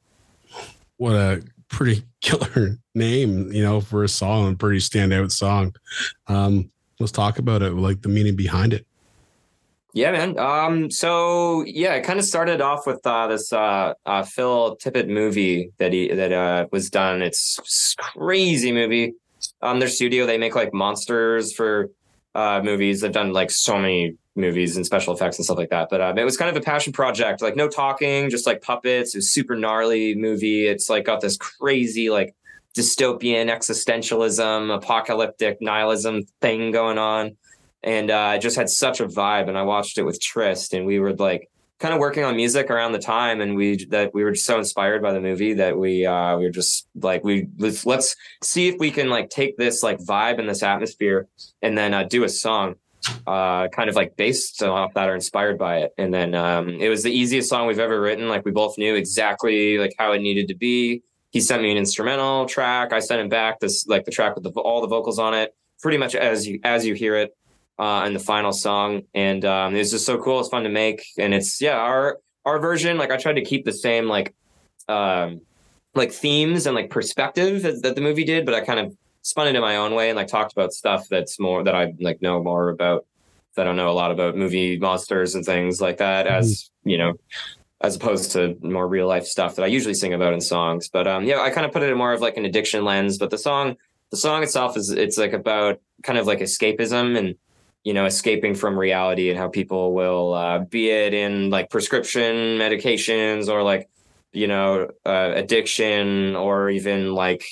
what 0.97 1.13
a 1.13 1.43
pretty 1.69 2.03
killer 2.21 2.77
name, 2.95 3.51
you 3.51 3.61
know, 3.61 3.81
for 3.81 4.03
a 4.03 4.09
song, 4.09 4.53
a 4.53 4.55
pretty 4.55 4.79
standout 4.79 5.31
song. 5.31 5.75
Um, 6.27 6.71
let's 6.99 7.11
talk 7.11 7.37
about 7.37 7.61
it, 7.61 7.73
like 7.73 8.01
the 8.01 8.09
meaning 8.09 8.35
behind 8.35 8.73
it. 8.73 8.86
Yeah, 9.93 10.11
man. 10.11 10.37
Um, 10.37 10.91
so 10.91 11.63
yeah, 11.65 11.93
it 11.93 12.03
kind 12.03 12.19
of 12.19 12.25
started 12.25 12.61
off 12.61 12.85
with 12.85 13.05
uh, 13.05 13.27
this 13.27 13.53
uh, 13.53 13.93
uh, 14.05 14.23
Phil 14.23 14.77
Tippett 14.77 15.07
movie 15.07 15.71
that 15.77 15.93
he 15.93 16.13
that 16.13 16.31
uh, 16.31 16.67
was 16.71 16.89
done. 16.89 17.21
It's 17.21 17.95
crazy 17.97 18.71
movie. 18.71 19.13
Um, 19.61 19.79
their 19.79 19.87
studio 19.87 20.25
they 20.25 20.37
make 20.37 20.55
like 20.55 20.73
monsters 20.73 21.53
for 21.53 21.89
uh, 22.35 22.61
movies. 22.63 23.01
They've 23.01 23.11
done 23.11 23.33
like 23.33 23.49
so 23.49 23.77
many 23.77 24.15
movies 24.35 24.75
and 24.75 24.85
special 24.85 25.15
effects 25.15 25.37
and 25.37 25.45
stuff 25.45 25.57
like 25.57 25.69
that. 25.69 25.87
But 25.89 26.01
um, 26.01 26.17
it 26.17 26.25
was 26.25 26.37
kind 26.37 26.55
of 26.55 26.61
a 26.61 26.63
passion 26.63 26.91
project. 26.91 27.41
Like 27.41 27.55
no 27.55 27.69
talking, 27.69 28.29
just 28.29 28.45
like 28.45 28.61
puppets. 28.61 29.15
It 29.15 29.19
was 29.19 29.29
super 29.31 29.55
gnarly 29.55 30.15
movie. 30.15 30.67
It's 30.67 30.89
like 30.89 31.05
got 31.05 31.21
this 31.21 31.37
crazy 31.37 32.09
like 32.09 32.35
dystopian 32.75 33.49
existentialism, 33.49 34.75
apocalyptic 34.75 35.59
nihilism 35.61 36.23
thing 36.41 36.71
going 36.71 36.97
on 36.97 37.37
and 37.87 38.11
uh, 38.11 38.17
I 38.17 38.37
just 38.37 38.57
had 38.57 38.69
such 38.69 38.99
a 38.99 39.07
vibe. 39.07 39.47
And 39.47 39.57
I 39.57 39.63
watched 39.63 39.97
it 39.97 40.03
with 40.03 40.19
Trist, 40.19 40.73
and 40.73 40.85
we 40.85 40.99
were 40.99 41.13
like 41.13 41.49
kind 41.79 41.93
of 41.93 41.99
working 42.01 42.25
on 42.25 42.35
music 42.35 42.69
around 42.69 42.91
the 42.91 42.99
time, 42.99 43.39
and 43.39 43.55
we 43.55 43.85
that 43.85 44.13
we 44.13 44.23
were 44.23 44.31
just 44.31 44.45
so 44.45 44.57
inspired 44.57 45.01
by 45.01 45.13
the 45.13 45.21
movie 45.21 45.53
that 45.53 45.77
we 45.77 46.05
uh, 46.05 46.37
we 46.37 46.43
were 46.43 46.51
just 46.51 46.87
like 47.01 47.23
we 47.23 47.47
let's 47.57 47.85
let's 47.85 48.15
see 48.43 48.67
if 48.67 48.75
we 48.77 48.91
can 48.91 49.09
like 49.09 49.29
take 49.29 49.57
this 49.57 49.83
like 49.83 49.99
vibe 49.99 50.37
and 50.37 50.49
this 50.49 50.63
atmosphere, 50.63 51.27
and 51.61 51.77
then 51.77 51.93
uh, 51.93 52.03
do 52.03 52.23
a 52.23 52.29
song. 52.29 52.75
Uh, 53.25 53.69
kind 53.69 53.89
of 53.89 53.95
like 53.95 54.17
based 54.17 54.61
off 54.61 54.93
that 54.93 55.07
or 55.07 55.15
inspired 55.15 55.57
by 55.57 55.77
it. 55.77 55.93
And 55.97 56.13
then 56.13 56.35
um, 56.35 56.67
it 56.67 56.89
was 56.89 57.03
the 57.03 57.11
easiest 57.11 57.47
song 57.47 57.65
we've 57.65 57.79
ever 57.79 58.01
written. 58.01 58.27
Like 58.27 58.43
we 58.43 58.51
both 58.51 58.77
knew 58.77 58.95
exactly 58.95 59.77
like 59.77 59.93
how 59.97 60.11
it 60.11 60.19
needed 60.19 60.49
to 60.49 60.55
be. 60.55 61.03
He 61.31 61.39
sent 61.39 61.61
me 61.61 61.71
an 61.71 61.77
instrumental 61.77 62.47
track. 62.47 62.91
I 62.91 62.99
sent 62.99 63.21
him 63.21 63.29
back 63.29 63.61
this 63.61 63.87
like 63.87 64.03
the 64.03 64.11
track 64.11 64.35
with 64.35 64.43
the, 64.43 64.49
all 64.59 64.81
the 64.81 64.87
vocals 64.87 65.19
on 65.19 65.33
it, 65.35 65.55
pretty 65.79 65.97
much 65.97 66.15
as 66.15 66.45
you 66.45 66.59
as 66.65 66.85
you 66.85 66.95
hear 66.95 67.15
it 67.15 67.33
uh, 67.79 68.03
in 68.07 68.13
the 68.13 68.19
final 68.19 68.51
song, 68.51 69.03
and 69.13 69.45
um, 69.45 69.75
it's 69.75 69.91
just 69.91 70.05
so 70.05 70.17
cool. 70.17 70.39
It's 70.39 70.49
fun 70.49 70.63
to 70.63 70.69
make, 70.69 71.05
and 71.17 71.33
it's 71.33 71.61
yeah 71.61 71.77
our 71.77 72.19
our 72.45 72.59
version. 72.59 72.97
Like 72.97 73.11
I 73.11 73.17
tried 73.17 73.35
to 73.35 73.43
keep 73.43 73.65
the 73.65 73.73
same 73.73 74.07
like 74.07 74.33
um, 74.87 75.41
like 75.93 76.11
themes 76.11 76.65
and 76.65 76.75
like 76.75 76.89
perspective 76.89 77.63
that, 77.63 77.83
that 77.83 77.95
the 77.95 78.01
movie 78.01 78.23
did, 78.23 78.45
but 78.45 78.55
I 78.55 78.61
kind 78.61 78.79
of 78.79 78.95
spun 79.21 79.47
it 79.47 79.55
in 79.55 79.61
my 79.61 79.75
own 79.77 79.93
way 79.93 80.09
and 80.09 80.15
like 80.15 80.27
talked 80.27 80.53
about 80.53 80.71
stuff 80.71 81.07
that's 81.09 81.39
more 81.39 81.63
that 81.63 81.75
I 81.75 81.93
like 81.99 82.21
know 82.21 82.41
more 82.41 82.69
about. 82.69 83.05
That 83.55 83.63
I 83.63 83.65
don't 83.65 83.75
know 83.75 83.89
a 83.89 83.93
lot 83.93 84.11
about 84.11 84.37
movie 84.37 84.77
monsters 84.77 85.33
and 85.33 85.43
things 85.43 85.81
like 85.81 85.97
that, 85.97 86.27
mm-hmm. 86.27 86.35
as 86.35 86.69
you 86.83 86.97
know, 86.97 87.13
as 87.81 87.95
opposed 87.95 88.31
to 88.33 88.55
more 88.61 88.87
real 88.87 89.07
life 89.07 89.25
stuff 89.25 89.55
that 89.55 89.63
I 89.63 89.67
usually 89.67 89.95
sing 89.95 90.13
about 90.13 90.33
in 90.33 90.41
songs. 90.41 90.89
But 90.89 91.07
um, 91.07 91.25
yeah, 91.25 91.41
I 91.41 91.49
kind 91.49 91.65
of 91.65 91.71
put 91.71 91.81
it 91.83 91.89
in 91.89 91.97
more 91.97 92.13
of 92.13 92.21
like 92.21 92.37
an 92.37 92.45
addiction 92.45 92.85
lens. 92.85 93.17
But 93.17 93.31
the 93.31 93.37
song, 93.37 93.75
the 94.11 94.17
song 94.17 94.43
itself 94.43 94.77
is 94.77 94.91
it's 94.91 95.17
like 95.17 95.33
about 95.33 95.81
kind 96.03 96.19
of 96.19 96.27
like 96.27 96.39
escapism 96.39 97.17
and 97.17 97.35
you 97.87 97.93
know 97.93 98.05
escaping 98.05 98.53
from 98.53 98.77
reality 98.77 99.29
and 99.29 99.39
how 99.39 99.47
people 99.47 99.93
will 99.93 100.33
uh, 100.33 100.59
be 100.59 100.89
it 100.89 101.13
in 101.13 101.49
like 101.49 101.69
prescription 101.69 102.57
medications 102.59 103.47
or 103.47 103.63
like 103.63 103.87
you 104.33 104.45
know 104.45 104.89
uh, 105.05 105.31
addiction 105.35 106.35
or 106.35 106.69
even 106.69 107.13
like 107.13 107.45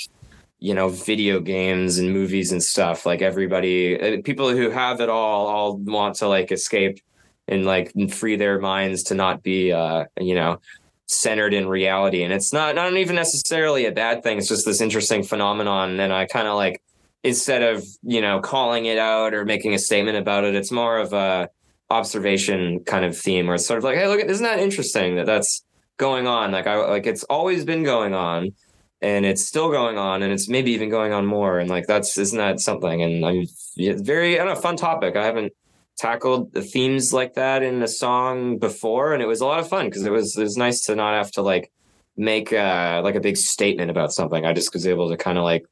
you 0.60 0.74
know 0.74 0.90
video 0.90 1.40
games 1.40 2.00
and 2.00 2.12
movies 2.12 2.52
and 2.52 2.62
stuff. 2.62 3.06
Like 3.06 3.22
everybody 3.22 3.98
uh, 3.98 4.22
people 4.26 4.50
who 4.50 4.70
have 4.70 5.00
it 5.00 5.08
all 5.08 5.48
all 5.48 5.78
want 5.78 6.16
to 6.16 6.28
like 6.28 6.52
escape 6.52 7.00
and 7.48 7.66
like 7.66 7.94
free 8.12 8.36
their 8.36 8.60
minds 8.60 9.04
to 9.04 9.16
not 9.16 9.42
be 9.42 9.72
uh 9.72 10.04
you 10.20 10.36
know 10.36 10.60
centered 11.08 11.54
in 11.54 11.66
reality. 11.66 12.24
And 12.24 12.34
it's 12.34 12.52
not 12.52 12.76
not 12.76 12.94
even 12.98 13.16
necessarily 13.16 13.86
a 13.86 13.94
bad 13.94 14.22
thing. 14.22 14.38
It's 14.38 14.50
just 14.50 14.66
this 14.66 14.82
interesting 14.82 15.24
phenomenon. 15.24 15.98
And 16.02 16.12
i 16.12 16.26
kind 16.26 16.50
of 16.50 16.56
like 16.56 16.82
instead 17.26 17.62
of 17.62 17.84
you 18.04 18.22
know 18.22 18.40
calling 18.40 18.86
it 18.86 18.98
out 18.98 19.34
or 19.34 19.44
making 19.44 19.74
a 19.74 19.80
statement 19.80 20.18
about 20.18 20.44
it 20.44 20.56
it's 20.56 20.72
more 20.72 20.98
of 20.98 21.12
a 21.12 21.50
observation 21.90 22.80
kind 22.86 23.06
of 23.06 23.18
theme 23.18 23.46
where 23.46 23.56
it's 23.56 23.66
sort 23.66 23.78
of 23.78 23.84
like 23.84 23.98
hey 23.98 24.08
look 24.08 24.20
isn't 24.20 24.44
that 24.44 24.60
interesting 24.60 25.16
that 25.16 25.26
that's 25.26 25.66
going 25.98 26.28
on? 26.28 26.52
Like 26.52 26.68
i 26.68 26.76
like 26.76 27.06
it's 27.06 27.24
always 27.24 27.66
been 27.66 27.84
going 27.84 28.14
on 28.14 28.54
and 29.02 29.26
it's 29.26 29.46
still 29.46 29.70
going 29.70 29.98
on 29.98 30.24
and 30.24 30.32
it's 30.34 30.50
maybe 30.50 30.72
even 30.72 30.90
going 30.90 31.14
on 31.14 31.26
more 31.26 31.60
and 31.60 31.70
like 31.70 31.88
that's 31.88 32.18
isn't 32.18 32.38
that 32.38 32.60
something? 32.60 33.02
And 33.02 33.26
i'm 33.26 33.46
it's 33.78 34.02
very 34.02 34.40
i 34.40 34.44
don't 34.44 34.56
know 34.56 34.62
fun 34.62 34.78
topic. 34.78 35.16
I 35.16 35.26
haven't 35.26 35.54
tackled 35.98 36.52
the 36.54 36.62
themes 36.62 37.14
like 37.14 37.36
that 37.36 37.64
in 37.64 37.82
a 37.82 37.88
song 37.88 38.58
before 38.58 39.14
and 39.14 39.24
it 39.24 39.28
was 39.28 39.42
a 39.42 39.46
lot 39.46 39.60
of 39.60 39.70
fun 39.70 39.86
because 39.86 40.06
it 40.06 40.12
was 40.12 40.38
it 40.38 40.44
was 40.44 40.58
nice 40.58 40.82
to 40.86 40.96
not 40.96 41.14
have 41.14 41.32
to 41.32 41.42
like 41.42 41.72
make 42.18 42.52
uh 42.52 43.02
like 43.04 43.16
a 43.16 43.20
big 43.22 43.38
statement 43.38 43.92
about 43.92 44.12
something. 44.12 44.46
I 44.46 44.54
just 44.54 44.74
was 44.74 44.88
able 44.88 45.10
to 45.10 45.18
kind 45.18 45.38
of 45.38 45.44
like 45.44 45.66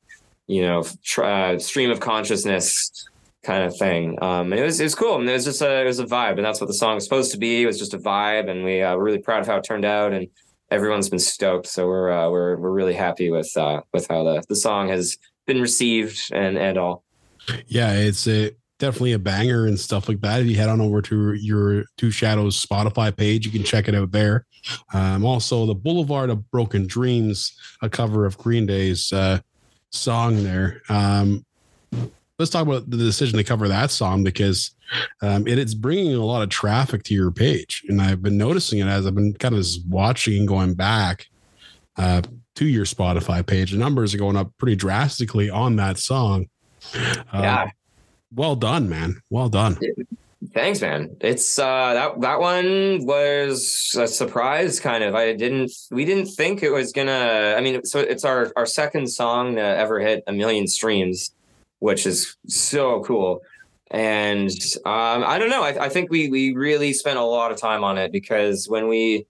you 0.48 0.62
know 0.62 0.84
uh, 1.22 1.58
stream 1.60 1.90
of 1.92 2.00
consciousness 2.00 3.08
kind 3.44 3.64
of 3.64 3.78
thing. 3.78 4.18
Um 4.22 4.54
it 4.54 4.64
was 4.64 4.80
it 4.80 4.84
was 4.84 4.96
cool. 4.96 5.20
And 5.20 5.30
it 5.30 5.34
was 5.34 5.46
just 5.46 5.62
a 5.62 5.82
it 5.82 5.86
was 5.86 6.00
a 6.00 6.06
vibe. 6.06 6.38
And 6.38 6.46
that's 6.46 6.62
what 6.62 6.68
the 6.68 6.74
song 6.74 6.96
was 6.96 7.04
supposed 7.04 7.32
to 7.34 7.38
be. 7.38 7.64
It 7.64 7.66
was 7.66 7.78
just 7.78 7.94
a 7.94 7.98
vibe. 7.98 8.50
And 8.50 8.64
we 8.64 8.82
uh, 8.82 8.96
were 8.96 9.04
really 9.04 9.20
proud 9.20 9.42
of 9.42 9.48
how 9.48 9.58
it 9.58 9.64
turned 9.64 9.86
out. 9.86 10.14
And 10.14 10.28
everyone's 10.72 11.10
been 11.10 11.20
stoked. 11.20 11.68
So 11.68 11.88
we're 11.88 12.12
uh, 12.12 12.30
we're 12.30 12.56
we're 12.58 12.72
really 12.72 12.94
happy 12.94 13.30
with 13.30 13.52
uh 13.58 13.82
with 13.94 14.08
how 14.10 14.24
the 14.24 14.44
the 14.48 14.56
song 14.56 14.90
has 14.90 15.18
been 15.46 15.62
received 15.62 16.32
and 16.32 16.58
and 16.58 16.78
all. 16.78 17.04
Yeah 17.68 17.92
it's 17.94 18.28
a 18.28 18.52
definitely 18.80 19.14
a 19.14 19.20
banger 19.20 19.66
and 19.66 19.80
stuff 19.80 20.10
like 20.10 20.22
that. 20.22 20.42
If 20.42 20.48
you 20.48 20.56
head 20.56 20.70
on 20.70 20.82
over 20.82 21.02
to 21.04 21.34
your 21.34 21.86
Two 21.98 22.12
Shadows 22.12 22.62
Spotify 22.62 23.16
page, 23.16 23.46
you 23.46 23.52
can 23.52 23.64
check 23.64 23.88
it 23.88 23.96
out 23.96 24.12
there. 24.12 24.46
Um, 24.94 25.26
also, 25.26 25.66
the 25.66 25.76
Boulevard 25.76 26.30
of 26.30 26.50
Broken 26.52 26.88
Dreams, 26.88 27.58
a 27.82 27.90
cover 27.90 28.26
of 28.26 28.38
Green 28.38 28.66
Day's 28.66 29.14
uh, 29.14 29.40
song 29.94 30.44
there. 30.44 30.82
Um, 30.90 31.46
let's 32.40 32.52
talk 32.52 32.66
about 32.68 32.90
the 32.90 32.98
decision 32.98 33.38
to 33.38 33.44
cover 33.44 33.68
that 33.68 33.92
song 33.92 34.24
because 34.24 34.72
um, 35.22 35.48
it, 35.48 35.58
it's 35.58 35.74
bringing 35.74 36.14
a 36.16 36.26
lot 36.26 36.44
of 36.44 36.50
traffic 36.50 37.04
to 37.04 37.14
your 37.14 37.32
page, 37.32 37.84
and 37.88 38.02
I've 38.02 38.22
been 38.22 38.38
noticing 38.38 38.80
it 38.80 38.88
as 38.88 39.08
I've 39.08 39.16
been 39.16 39.34
kind 39.34 39.56
of 39.56 39.66
watching 39.88 40.40
and 40.40 40.48
going 40.48 40.74
back. 40.74 41.28
Uh, 41.96 42.22
to 42.56 42.66
your 42.66 42.86
Spotify 42.86 43.46
page, 43.46 43.72
the 43.72 43.78
numbers 43.78 44.14
are 44.14 44.20
going 44.20 44.36
up 44.36 44.52
pretty 44.58 44.76
drastically 44.76 45.50
on 45.50 45.76
that 45.78 45.98
song. 45.98 46.48
yeah, 47.34 47.70
well 48.34 48.56
done, 48.56 48.90
man. 48.90 49.22
Well 49.30 49.50
done. 49.50 49.78
Thanks, 50.54 50.82
man. 50.82 51.16
It's 51.20 51.58
uh 51.58 51.94
that 51.94 52.22
that 52.22 52.40
one 52.40 53.06
was 53.06 53.96
a 53.98 54.08
surprise 54.08 54.80
kind 54.80 55.04
of. 55.04 55.16
I 55.16 55.34
didn't 55.34 55.72
we 55.90 56.06
didn't 56.06 56.28
think 56.28 56.62
it 56.62 56.70
was 56.70 56.92
gonna 56.92 57.56
I 57.58 57.62
mean 57.62 57.84
so 57.86 58.00
it's 58.00 58.24
our 58.24 58.54
our 58.56 58.68
second 58.68 59.08
song 59.08 59.56
to 59.56 59.62
ever 59.62 60.00
hit 60.00 60.24
a 60.28 60.32
million 60.32 60.68
streams, 60.68 61.32
which 61.80 62.06
is 62.06 62.38
so 62.48 63.02
cool. 63.04 63.42
And 63.90 64.52
um 64.86 65.24
I 65.24 65.40
don't 65.40 65.50
know. 65.50 65.64
I, 65.64 65.86
I 65.86 65.90
think 65.90 66.12
we 66.12 66.30
we 66.30 66.54
really 66.54 66.94
spent 66.94 67.18
a 67.18 67.24
lot 67.24 67.52
of 67.52 67.58
time 67.58 67.84
on 67.84 67.98
it 67.98 68.12
because 68.12 68.70
when 68.70 68.88
we 68.88 69.26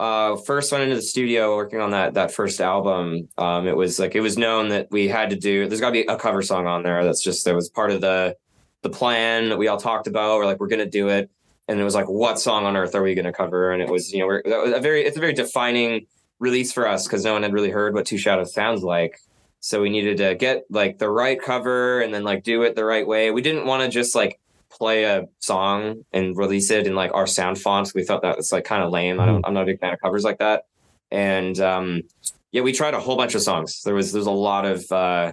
uh, 0.00 0.36
first 0.36 0.72
went 0.72 0.82
into 0.82 0.96
the 0.96 1.02
studio 1.02 1.54
working 1.54 1.80
on 1.80 1.92
that 1.92 2.14
that 2.14 2.32
first 2.32 2.60
album, 2.60 3.28
um, 3.38 3.66
it 3.66 3.76
was 3.76 3.98
like 3.98 4.14
it 4.14 4.20
was 4.20 4.36
known 4.36 4.68
that 4.68 4.88
we 4.90 5.08
had 5.08 5.30
to 5.30 5.36
do. 5.36 5.68
There's 5.68 5.80
got 5.80 5.90
to 5.90 5.92
be 5.92 6.02
a 6.02 6.16
cover 6.16 6.42
song 6.42 6.66
on 6.66 6.82
there. 6.82 7.04
That's 7.04 7.22
just 7.22 7.44
that 7.44 7.54
was 7.54 7.68
part 7.68 7.90
of 7.92 8.00
the 8.00 8.36
the 8.84 8.90
plan 8.90 9.48
that 9.48 9.58
we 9.58 9.66
all 9.66 9.78
talked 9.78 10.06
about. 10.06 10.38
We're 10.38 10.44
like, 10.44 10.60
we're 10.60 10.68
gonna 10.68 10.86
do 10.86 11.08
it, 11.08 11.28
and 11.66 11.80
it 11.80 11.84
was 11.84 11.94
like, 11.94 12.08
what 12.08 12.38
song 12.38 12.66
on 12.66 12.76
earth 12.76 12.94
are 12.94 13.02
we 13.02 13.16
gonna 13.16 13.32
cover? 13.32 13.72
And 13.72 13.82
it 13.82 13.88
was, 13.88 14.12
you 14.12 14.20
know, 14.20 14.26
we're, 14.26 14.42
that 14.44 14.62
was 14.62 14.72
a 14.72 14.80
very 14.80 15.04
it's 15.04 15.16
a 15.16 15.20
very 15.20 15.32
defining 15.32 16.06
release 16.38 16.72
for 16.72 16.86
us 16.86 17.06
because 17.06 17.24
no 17.24 17.32
one 17.32 17.42
had 17.42 17.52
really 17.52 17.70
heard 17.70 17.94
what 17.94 18.06
Two 18.06 18.18
Shadows 18.18 18.54
sounds 18.54 18.84
like. 18.84 19.18
So 19.58 19.80
we 19.80 19.88
needed 19.88 20.18
to 20.18 20.34
get 20.34 20.64
like 20.68 20.98
the 20.98 21.08
right 21.08 21.40
cover 21.40 22.00
and 22.02 22.12
then 22.12 22.22
like 22.22 22.44
do 22.44 22.62
it 22.62 22.76
the 22.76 22.84
right 22.84 23.06
way. 23.06 23.30
We 23.30 23.40
didn't 23.40 23.66
want 23.66 23.82
to 23.82 23.88
just 23.88 24.14
like 24.14 24.38
play 24.70 25.04
a 25.04 25.26
song 25.38 26.04
and 26.12 26.36
release 26.36 26.70
it 26.70 26.86
in 26.86 26.94
like 26.94 27.14
our 27.14 27.26
sound 27.26 27.58
fonts. 27.58 27.94
We 27.94 28.04
thought 28.04 28.20
that 28.22 28.36
was 28.36 28.52
like 28.52 28.64
kind 28.64 28.82
of 28.82 28.90
lame. 28.90 29.18
I 29.18 29.24
don't, 29.24 29.36
mm-hmm. 29.36 29.46
I'm 29.46 29.54
not 29.54 29.62
a 29.62 29.66
big 29.66 29.80
fan 29.80 29.94
of 29.94 30.00
covers 30.00 30.24
like 30.24 30.38
that. 30.38 30.66
And 31.10 31.58
um, 31.60 32.02
yeah, 32.52 32.60
we 32.60 32.72
tried 32.72 32.92
a 32.92 33.00
whole 33.00 33.16
bunch 33.16 33.34
of 33.34 33.40
songs. 33.40 33.82
There 33.82 33.94
was 33.94 34.12
there's 34.12 34.26
a 34.26 34.30
lot 34.30 34.66
of 34.66 34.92
uh, 34.92 35.32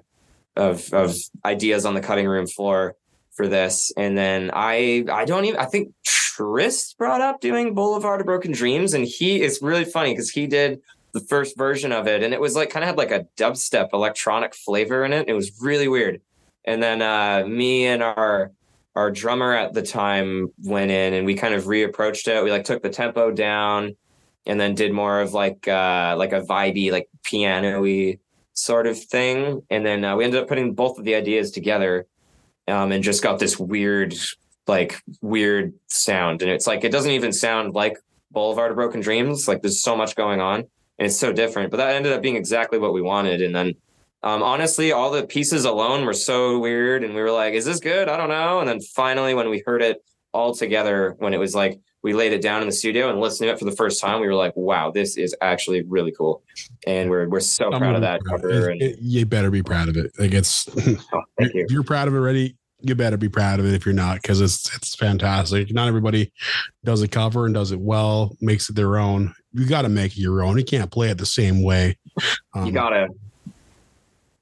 of 0.56 0.94
of 0.94 1.14
ideas 1.44 1.86
on 1.86 1.94
the 1.94 2.02
cutting 2.02 2.28
room 2.28 2.48
floor 2.48 2.96
for 3.34 3.48
this. 3.48 3.92
And 3.98 4.18
then 4.18 4.52
I 4.54 5.06
I 5.12 5.26
don't 5.26 5.46
even 5.46 5.60
I 5.60 5.66
think 5.66 5.94
Trist 6.06 6.98
brought 6.98 7.22
up 7.22 7.42
doing 7.42 7.74
Boulevard 7.74 8.22
of 8.22 8.26
Broken 8.26 8.52
Dreams, 8.52 8.94
and 8.94 9.06
he 9.06 9.42
is 9.42 9.60
really 9.62 9.86
funny 9.86 10.14
because 10.14 10.30
he 10.30 10.48
did 10.48 10.82
the 11.14 11.20
first 11.20 11.58
version 11.58 11.92
of 11.92 12.08
it, 12.08 12.24
and 12.24 12.34
it 12.34 12.42
was 12.42 12.56
like 12.56 12.70
kind 12.70 12.84
of 12.84 12.88
had 12.88 12.98
like 12.98 13.12
a 13.12 13.28
dubstep 13.38 13.90
electronic 13.94 14.56
flavor 14.56 15.04
in 15.04 15.14
it. 15.14 15.28
It 15.28 15.34
was 15.34 15.60
really 15.62 15.88
weird. 15.88 16.22
And 16.66 16.82
then 16.82 17.02
uh, 17.02 17.46
me 17.48 17.88
and 17.88 18.04
our 18.04 18.52
our 18.96 19.12
drummer 19.12 19.54
at 19.54 19.74
the 19.74 19.82
time 19.82 20.52
went 20.64 20.92
in 20.92 21.14
and 21.14 21.26
we 21.26 21.34
kind 21.34 21.54
of 21.54 21.64
reapproached 21.64 22.28
it. 22.28 22.44
We 22.44 22.52
like 22.52 22.66
took 22.66 22.84
the 22.84 22.90
tempo 22.90 23.32
down 23.32 23.96
and 24.46 24.60
then 24.60 24.76
did 24.76 24.92
more 24.92 25.22
of 25.22 25.34
like 25.34 25.68
uh 25.68 26.16
like 26.18 26.34
a 26.34 26.42
vibey 26.42 26.92
like 26.92 27.08
piano-y 27.24 28.18
sort 28.54 28.88
of 28.88 29.02
thing. 29.02 29.62
And 29.70 29.86
then 29.86 30.04
uh, 30.04 30.16
we 30.16 30.26
ended 30.26 30.42
up 30.42 30.50
putting 30.50 30.74
both 30.74 31.00
of 31.00 31.06
the 31.06 31.16
ideas 31.16 31.52
together 31.52 32.06
um 32.68 32.92
and 32.92 33.04
just 33.04 33.24
got 33.24 33.40
this 33.40 33.60
weird 33.60 34.16
like 34.68 35.02
weird 35.22 35.74
sound. 35.88 36.42
And 36.42 36.52
it's 36.52 36.68
like 36.68 36.84
it 36.84 36.92
doesn't 36.92 37.12
even 37.12 37.34
sound 37.34 37.74
like 37.74 37.98
Boulevard 38.32 38.72
of 38.72 38.76
Broken 38.76 39.02
Dreams. 39.02 39.48
Like 39.48 39.62
there's 39.62 39.82
so 39.82 39.96
much 39.96 40.16
going 40.16 40.40
on 40.40 40.60
and 40.60 41.08
it's 41.08 41.18
so 41.18 41.34
different. 41.34 41.72
But 41.72 41.78
that 41.78 41.96
ended 41.96 42.14
up 42.14 42.22
being 42.22 42.36
exactly 42.36 42.80
what 42.80 42.94
we 42.94 43.02
wanted. 43.02 43.42
And 43.42 43.56
then 43.56 43.76
um, 44.24 44.44
honestly, 44.44 44.92
all 44.92 45.10
the 45.10 45.26
pieces 45.26 45.66
alone 45.66 46.06
were 46.06 46.14
so 46.14 46.60
weird, 46.60 47.04
and 47.04 47.16
we 47.16 47.22
were 47.22 47.32
like, 47.32 47.56
"Is 47.56 47.66
this 47.66 47.80
good? 47.80 48.08
I 48.08 48.18
don't 48.18 48.30
know." 48.30 48.60
And 48.60 48.70
then 48.70 48.80
finally, 48.80 49.34
when 49.34 49.50
we 49.50 49.64
heard 49.66 49.82
it 49.82 50.04
all 50.32 50.54
together, 50.54 51.16
when 51.18 51.34
it 51.34 51.40
was 51.40 51.56
like 51.56 51.80
we 52.04 52.14
laid 52.14 52.34
it 52.34 52.42
down 52.42 52.62
in 52.62 52.68
the 52.68 52.74
studio 52.74 53.10
and 53.10 53.20
listened 53.20 53.48
to 53.48 53.54
it 53.54 53.60
for 53.60 53.66
the 53.66 53.76
first 53.76 54.02
time, 54.02 54.22
we 54.22 54.28
were 54.28 54.36
like, 54.36 54.54
"Wow, 54.56 54.92
this 54.92 55.18
is 55.18 55.36
actually 55.42 55.84
really 55.84 56.12
cool," 56.12 56.44
and 56.88 57.10
we're 57.10 57.28
we're 57.30 57.40
so 57.40 57.72
I'm 57.72 57.80
proud 57.80 57.96
of 57.96 58.02
that 58.02 58.22
cover. 58.28 58.50
It, 58.50 58.72
and, 58.72 58.82
it, 58.82 59.00
you 59.00 59.26
better 59.26 59.52
be 59.52 59.64
proud 59.64 59.90
of 59.90 59.98
it. 59.98 60.12
Like 60.18 60.34
it's, 60.34 60.68
oh, 61.14 61.22
thank 61.40 61.54
you. 61.54 61.64
if 61.64 61.72
you're 61.72 61.84
proud 61.84 62.08
of 62.08 62.16
it 62.16 62.18
already, 62.18 62.56
you 62.80 62.96
better 62.96 63.18
be 63.18 63.30
proud 63.30 63.60
of 63.60 63.66
it. 63.66 63.74
If 63.74 63.86
you're 63.86 63.94
not, 63.94 64.22
because 64.22 64.42
it's 64.42 64.76
it's 64.76 64.96
fantastic. 64.96 65.74
Not 65.74 65.88
everybody 65.88 66.32
does 66.84 67.02
a 67.02 67.08
cover 67.08 67.46
and 67.46 67.54
does 67.54 67.72
it 67.72 67.80
well, 67.80 68.36
makes 68.42 68.70
it 68.70 68.76
their 68.76 68.98
own. 68.98 69.34
You 69.54 69.68
got 69.68 69.84
to 69.84 69.90
make 69.90 70.14
it 70.14 70.22
your 70.22 70.44
own. 70.44 70.58
You 70.58 70.64
can't 70.64 70.92
play 70.92 71.10
it 71.10 71.18
the 71.18 71.26
same 71.26 71.62
way. 71.62 71.98
Um, 72.54 72.66
you 72.66 72.72
gotta 72.72 73.10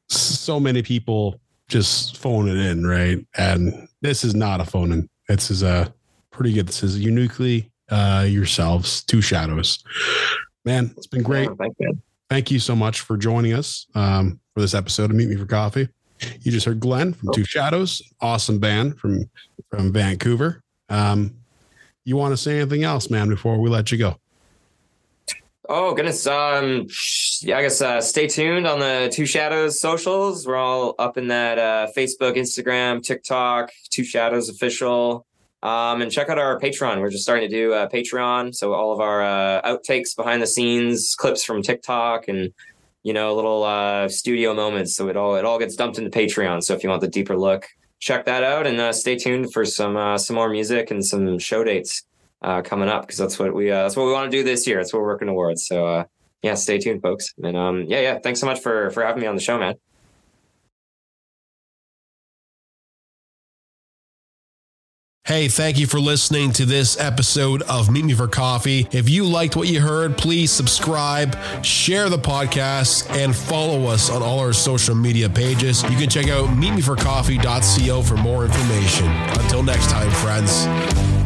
so 0.08 0.60
many 0.60 0.82
people 0.82 1.40
just 1.68 2.18
phone 2.18 2.48
it 2.48 2.58
in, 2.58 2.86
right? 2.86 3.26
And 3.38 3.88
this 4.02 4.24
is 4.24 4.34
not 4.34 4.62
a 4.62 4.66
phone 4.66 4.92
in. 4.92 5.10
This 5.28 5.52
is 5.52 5.62
a 5.62 5.94
pretty 6.40 6.54
good. 6.54 6.70
This 6.70 6.84
is 6.84 6.98
uniquely 6.98 7.70
uh, 7.90 8.26
yourselves, 8.26 9.04
two 9.04 9.20
shadows. 9.20 9.84
Man, 10.64 10.94
it's 10.96 11.06
been 11.06 11.22
great. 11.22 11.50
thank, 11.58 11.76
you. 11.80 12.02
thank 12.30 12.50
you 12.50 12.60
so 12.60 12.78
much 12.78 13.02
for 13.02 13.18
joining 13.18 13.52
us 13.52 13.88
um, 13.94 14.40
for 14.54 14.62
this 14.62 14.74
episode 14.74 15.10
of 15.10 15.18
Meet 15.18 15.28
Me 15.28 15.36
for 15.36 15.46
Coffee. 15.46 15.90
You 16.40 16.50
just 16.54 16.66
heard 16.66 16.80
Glenn 16.80 17.12
from 17.12 17.34
Two 17.34 17.44
Shadows, 17.44 18.02
awesome 18.22 18.58
band 18.58 18.98
from 18.98 19.30
from 19.70 19.92
Vancouver. 19.92 20.64
Um, 20.88 21.36
you 22.06 22.16
want 22.16 22.32
to 22.32 22.38
say 22.38 22.62
anything 22.62 22.84
else, 22.84 23.10
man, 23.10 23.28
before 23.28 23.60
we 23.60 23.70
let 23.70 23.92
you 23.92 23.98
go? 23.98 24.16
Oh 25.68 25.94
goodness. 25.94 26.26
Um 26.26 26.88
yeah, 27.42 27.58
I 27.58 27.64
guess 27.64 27.82
uh, 27.82 28.00
stay 28.00 28.28
tuned 28.28 28.66
on 28.66 28.80
the 28.80 29.10
Two 29.12 29.26
Shadows 29.26 29.82
socials. 29.82 30.48
We're 30.48 30.56
all 30.56 30.96
up 31.00 31.18
in 31.18 31.28
that 31.28 31.60
uh, 31.60 31.88
Facebook, 31.98 32.38
Instagram, 32.38 33.04
TikTok, 33.04 33.72
Two 33.90 34.06
Shadows 34.06 34.48
official. 34.48 35.26
Um, 35.62 36.02
and 36.02 36.10
check 36.10 36.30
out 36.30 36.38
our 36.38 36.58
Patreon. 36.60 37.02
We're 37.02 37.10
just 37.10 37.24
starting 37.24 37.50
to 37.50 37.54
do 37.54 37.74
a 37.74 37.90
Patreon. 37.90 38.56
So 38.56 38.74
all 38.74 38.94
of 38.94 39.02
our 39.02 39.22
uh, 39.22 39.62
outtakes 39.64 40.16
behind 40.16 40.42
the 40.42 40.48
scenes, 40.48 41.16
clips 41.18 41.44
from 41.44 41.62
TikTok 41.62 42.30
and 42.30 42.54
you 43.04 43.14
know, 43.14 43.34
little 43.34 43.64
uh, 43.64 44.08
studio 44.10 44.54
moments. 44.54 44.96
So 44.96 45.08
it 45.10 45.18
all 45.18 45.36
it 45.36 45.46
all 45.46 45.60
gets 45.60 45.76
dumped 45.76 45.98
into 45.98 46.10
Patreon. 46.10 46.64
So 46.64 46.74
if 46.74 46.84
you 46.84 46.90
want 46.90 47.02
the 47.02 47.08
deeper 47.08 47.38
look, 47.38 47.68
check 48.00 48.26
that 48.26 48.44
out 48.44 48.68
and 48.68 48.80
uh, 48.80 48.94
stay 48.94 49.18
tuned 49.18 49.54
for 49.54 49.66
some 49.66 49.96
uh, 49.98 50.18
some 50.18 50.36
more 50.36 50.50
music 50.50 50.92
and 50.92 51.06
some 51.06 51.40
show 51.40 51.64
dates 51.64 52.04
uh, 52.42 52.62
coming 52.62 52.90
up 52.90 53.02
because 53.02 53.18
that's 53.18 53.40
what 53.40 53.54
we 53.54 53.72
uh, 53.72 53.84
that's 53.84 53.96
what 53.96 54.06
we 54.06 54.12
want 54.12 54.30
to 54.30 54.38
do 54.38 54.44
this 54.44 54.68
year. 54.68 54.78
That's 54.78 54.94
what 54.94 55.02
we're 55.02 55.08
working 55.08 55.28
towards. 55.28 55.66
So 55.66 55.86
uh, 55.86 56.04
yeah, 56.42 56.56
stay 56.56 56.78
tuned, 56.78 57.02
folks. 57.02 57.34
And 57.42 57.56
um, 57.56 57.86
yeah, 57.88 58.02
yeah, 58.02 58.20
thanks 58.20 58.40
so 58.40 58.46
much 58.46 58.60
for 58.60 58.92
for 58.92 59.04
having 59.06 59.22
me 59.22 59.28
on 59.28 59.36
the 59.36 59.42
show, 59.42 59.58
man. 59.58 59.76
Hey, 65.30 65.48
thank 65.48 65.78
you 65.78 65.86
for 65.86 66.00
listening 66.00 66.54
to 66.54 66.66
this 66.66 67.00
episode 67.00 67.62
of 67.62 67.92
Meet 67.92 68.04
Me 68.04 68.14
for 68.16 68.28
Coffee. 68.28 68.88
If 68.92 69.08
you 69.08 69.26
liked 69.26 69.56
what 69.56 69.68
you 69.68 69.80
heard, 69.80 70.18
please 70.18 70.52
subscribe, 70.52 71.38
share 71.64 72.10
the 72.10 72.18
podcast, 72.18 73.08
and 73.16 73.36
follow 73.36 73.86
us 73.86 74.10
on 74.10 74.24
all 74.24 74.40
our 74.40 74.54
social 74.54 74.96
media 74.96 75.30
pages. 75.30 75.84
You 75.84 75.98
can 75.98 76.10
check 76.10 76.30
out 76.30 76.48
meetmeforcoffee.co 76.48 78.02
for 78.02 78.18
more 78.18 78.44
information. 78.44 79.06
Until 79.06 79.62
next 79.62 79.92
time, 79.92 80.10
friends. 80.10 81.19